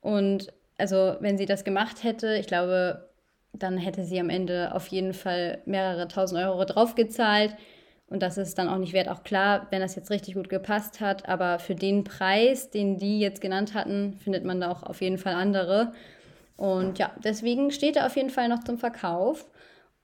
Und 0.00 0.52
also, 0.78 1.16
wenn 1.20 1.38
sie 1.38 1.46
das 1.46 1.64
gemacht 1.64 2.02
hätte, 2.02 2.36
ich 2.36 2.46
glaube, 2.46 3.08
dann 3.52 3.76
hätte 3.76 4.04
sie 4.04 4.18
am 4.18 4.30
Ende 4.30 4.74
auf 4.74 4.86
jeden 4.88 5.14
Fall 5.14 5.60
mehrere 5.66 6.08
tausend 6.08 6.40
Euro 6.40 6.64
draufgezahlt. 6.64 7.54
Und 8.06 8.22
das 8.22 8.36
ist 8.36 8.58
dann 8.58 8.68
auch 8.68 8.78
nicht 8.78 8.92
wert. 8.92 9.08
Auch 9.08 9.22
klar, 9.22 9.66
wenn 9.70 9.80
das 9.80 9.94
jetzt 9.94 10.10
richtig 10.10 10.34
gut 10.34 10.48
gepasst 10.48 11.00
hat, 11.00 11.28
aber 11.28 11.58
für 11.58 11.74
den 11.74 12.04
Preis, 12.04 12.70
den 12.70 12.98
die 12.98 13.20
jetzt 13.20 13.40
genannt 13.40 13.74
hatten, 13.74 14.18
findet 14.18 14.44
man 14.44 14.60
da 14.60 14.70
auch 14.70 14.82
auf 14.82 15.00
jeden 15.00 15.18
Fall 15.18 15.34
andere. 15.34 15.92
Und 16.56 16.98
ja, 16.98 17.12
deswegen 17.24 17.70
steht 17.70 17.96
er 17.96 18.06
auf 18.06 18.16
jeden 18.16 18.30
Fall 18.30 18.48
noch 18.48 18.64
zum 18.64 18.76
Verkauf. 18.76 19.46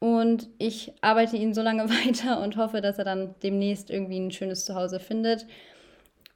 Und 0.01 0.49
ich 0.59 0.93
arbeite 1.01 1.37
ihn 1.37 1.55
so 1.55 1.63
lange 1.63 1.89
weiter 2.07 2.41
und 2.43 2.57
hoffe, 2.57 2.81
dass 2.81 2.99
er 2.99 3.05
dann 3.05 3.35
demnächst 3.43 3.91
irgendwie 3.91 4.19
ein 4.19 4.31
schönes 4.31 4.65
Zuhause 4.65 5.01
findet. 5.01 5.47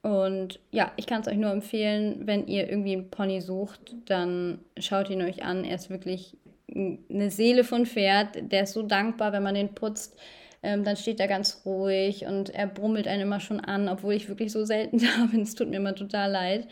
Und 0.01 0.59
ja, 0.71 0.91
ich 0.97 1.07
kann 1.07 1.21
es 1.21 1.27
euch 1.27 1.37
nur 1.37 1.51
empfehlen, 1.51 2.27
wenn 2.27 2.47
ihr 2.47 2.69
irgendwie 2.69 2.93
einen 2.93 3.09
Pony 3.09 3.39
sucht, 3.39 3.95
dann 4.05 4.59
schaut 4.77 5.09
ihn 5.09 5.21
euch 5.21 5.43
an. 5.43 5.63
Er 5.63 5.75
ist 5.75 5.89
wirklich 5.89 6.35
eine 6.75 7.31
Seele 7.31 7.63
von 7.63 7.85
Pferd. 7.85 8.51
Der 8.51 8.63
ist 8.63 8.73
so 8.73 8.81
dankbar, 8.81 9.31
wenn 9.31 9.43
man 9.43 9.55
den 9.55 9.73
putzt 9.73 10.17
ähm, 10.63 10.85
dann 10.85 10.95
steht 10.95 11.19
er 11.19 11.27
ganz 11.27 11.61
ruhig 11.65 12.25
und 12.25 12.49
er 12.49 12.67
brummelt 12.67 13.07
einen 13.07 13.23
immer 13.23 13.41
schon 13.41 13.59
an, 13.59 13.89
obwohl 13.89 14.13
ich 14.13 14.29
wirklich 14.29 14.51
so 14.51 14.63
selten 14.63 14.97
da 14.99 15.27
bin. 15.29 15.41
Es 15.41 15.55
tut 15.55 15.69
mir 15.69 15.75
immer 15.77 15.93
total 15.93 16.31
leid. 16.31 16.67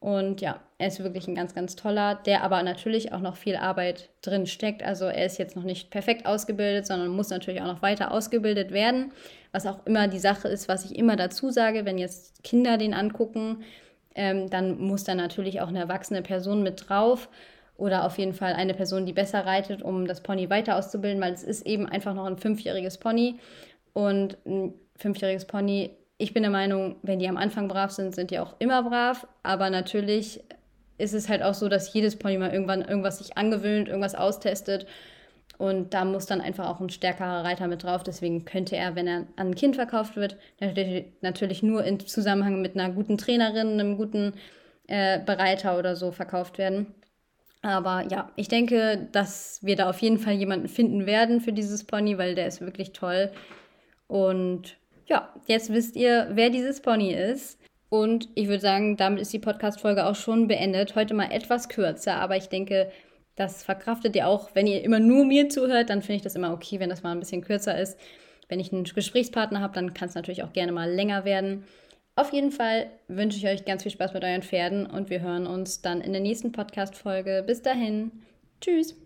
Und 0.00 0.40
ja, 0.40 0.60
er 0.82 0.88
ist 0.88 1.02
wirklich 1.02 1.28
ein 1.28 1.36
ganz, 1.36 1.54
ganz 1.54 1.76
toller, 1.76 2.16
der 2.26 2.42
aber 2.42 2.60
natürlich 2.64 3.12
auch 3.12 3.20
noch 3.20 3.36
viel 3.36 3.54
Arbeit 3.54 4.10
drin 4.20 4.48
steckt. 4.48 4.82
Also 4.82 5.04
er 5.04 5.24
ist 5.24 5.38
jetzt 5.38 5.54
noch 5.54 5.62
nicht 5.62 5.90
perfekt 5.90 6.26
ausgebildet, 6.26 6.88
sondern 6.88 7.08
muss 7.08 7.30
natürlich 7.30 7.62
auch 7.62 7.66
noch 7.66 7.82
weiter 7.82 8.10
ausgebildet 8.10 8.72
werden. 8.72 9.12
Was 9.52 9.64
auch 9.64 9.86
immer 9.86 10.08
die 10.08 10.18
Sache 10.18 10.48
ist, 10.48 10.66
was 10.66 10.84
ich 10.84 10.96
immer 10.98 11.14
dazu 11.14 11.50
sage, 11.50 11.84
wenn 11.84 11.98
jetzt 11.98 12.42
Kinder 12.42 12.78
den 12.78 12.94
angucken, 12.94 13.62
ähm, 14.16 14.50
dann 14.50 14.80
muss 14.80 15.04
da 15.04 15.14
natürlich 15.14 15.60
auch 15.60 15.68
eine 15.68 15.78
erwachsene 15.78 16.20
Person 16.20 16.64
mit 16.64 16.88
drauf 16.88 17.28
oder 17.76 18.04
auf 18.04 18.18
jeden 18.18 18.34
Fall 18.34 18.52
eine 18.52 18.74
Person, 18.74 19.06
die 19.06 19.12
besser 19.12 19.46
reitet, 19.46 19.82
um 19.82 20.08
das 20.08 20.20
Pony 20.20 20.50
weiter 20.50 20.76
auszubilden, 20.76 21.22
weil 21.22 21.32
es 21.32 21.44
ist 21.44 21.64
eben 21.64 21.88
einfach 21.88 22.12
noch 22.12 22.26
ein 22.26 22.38
fünfjähriges 22.38 22.98
Pony. 22.98 23.38
Und 23.92 24.36
ein 24.46 24.74
fünfjähriges 24.96 25.44
Pony, 25.44 25.90
ich 26.18 26.34
bin 26.34 26.42
der 26.42 26.50
Meinung, 26.50 26.96
wenn 27.02 27.20
die 27.20 27.28
am 27.28 27.36
Anfang 27.36 27.68
brav 27.68 27.92
sind, 27.92 28.16
sind 28.16 28.32
die 28.32 28.40
auch 28.40 28.56
immer 28.58 28.82
brav. 28.82 29.28
Aber 29.44 29.70
natürlich 29.70 30.42
ist 30.98 31.14
es 31.14 31.28
halt 31.28 31.42
auch 31.42 31.54
so, 31.54 31.68
dass 31.68 31.92
jedes 31.92 32.16
Pony 32.16 32.38
mal 32.38 32.52
irgendwann 32.52 32.82
irgendwas 32.82 33.18
sich 33.18 33.36
angewöhnt, 33.36 33.88
irgendwas 33.88 34.14
austestet. 34.14 34.86
Und 35.58 35.94
da 35.94 36.04
muss 36.04 36.26
dann 36.26 36.40
einfach 36.40 36.68
auch 36.68 36.80
ein 36.80 36.90
stärkerer 36.90 37.44
Reiter 37.44 37.68
mit 37.68 37.84
drauf. 37.84 38.02
Deswegen 38.02 38.44
könnte 38.44 38.76
er, 38.76 38.96
wenn 38.96 39.06
er 39.06 39.26
an 39.36 39.48
ein 39.48 39.54
Kind 39.54 39.76
verkauft 39.76 40.16
wird, 40.16 40.36
natürlich 41.20 41.62
nur 41.62 41.84
in 41.84 42.00
Zusammenhang 42.00 42.60
mit 42.62 42.76
einer 42.76 42.92
guten 42.92 43.18
Trainerin, 43.18 43.78
einem 43.78 43.96
guten 43.96 44.34
äh, 44.88 45.20
Bereiter 45.20 45.78
oder 45.78 45.94
so 45.94 46.10
verkauft 46.10 46.58
werden. 46.58 46.94
Aber 47.62 48.04
ja, 48.10 48.32
ich 48.34 48.48
denke, 48.48 49.08
dass 49.12 49.60
wir 49.62 49.76
da 49.76 49.88
auf 49.88 50.00
jeden 50.00 50.18
Fall 50.18 50.34
jemanden 50.34 50.68
finden 50.68 51.06
werden 51.06 51.40
für 51.40 51.52
dieses 51.52 51.84
Pony, 51.84 52.18
weil 52.18 52.34
der 52.34 52.48
ist 52.48 52.60
wirklich 52.60 52.92
toll. 52.92 53.30
Und 54.08 54.76
ja, 55.06 55.32
jetzt 55.46 55.72
wisst 55.72 55.94
ihr, 55.94 56.28
wer 56.32 56.50
dieses 56.50 56.82
Pony 56.82 57.12
ist. 57.12 57.58
Und 57.92 58.30
ich 58.34 58.48
würde 58.48 58.62
sagen, 58.62 58.96
damit 58.96 59.20
ist 59.20 59.34
die 59.34 59.38
Podcast-Folge 59.38 60.06
auch 60.06 60.14
schon 60.14 60.48
beendet. 60.48 60.94
Heute 60.94 61.12
mal 61.12 61.30
etwas 61.30 61.68
kürzer, 61.68 62.14
aber 62.14 62.38
ich 62.38 62.48
denke, 62.48 62.90
das 63.36 63.62
verkraftet 63.62 64.16
ihr 64.16 64.28
auch. 64.28 64.48
Wenn 64.54 64.66
ihr 64.66 64.82
immer 64.82 64.98
nur 64.98 65.26
mir 65.26 65.50
zuhört, 65.50 65.90
dann 65.90 66.00
finde 66.00 66.14
ich 66.14 66.22
das 66.22 66.34
immer 66.34 66.54
okay, 66.54 66.80
wenn 66.80 66.88
das 66.88 67.02
mal 67.02 67.12
ein 67.12 67.20
bisschen 67.20 67.42
kürzer 67.42 67.78
ist. 67.78 68.00
Wenn 68.48 68.60
ich 68.60 68.72
einen 68.72 68.84
Gesprächspartner 68.84 69.60
habe, 69.60 69.74
dann 69.74 69.92
kann 69.92 70.08
es 70.08 70.14
natürlich 70.14 70.42
auch 70.42 70.54
gerne 70.54 70.72
mal 70.72 70.90
länger 70.90 71.26
werden. 71.26 71.64
Auf 72.16 72.32
jeden 72.32 72.50
Fall 72.50 72.86
wünsche 73.08 73.36
ich 73.36 73.46
euch 73.46 73.66
ganz 73.66 73.82
viel 73.82 73.92
Spaß 73.92 74.14
mit 74.14 74.24
euren 74.24 74.42
Pferden 74.42 74.86
und 74.86 75.10
wir 75.10 75.20
hören 75.20 75.46
uns 75.46 75.82
dann 75.82 76.00
in 76.00 76.12
der 76.12 76.22
nächsten 76.22 76.50
Podcast-Folge. 76.50 77.44
Bis 77.46 77.60
dahin. 77.60 78.10
Tschüss. 78.62 79.01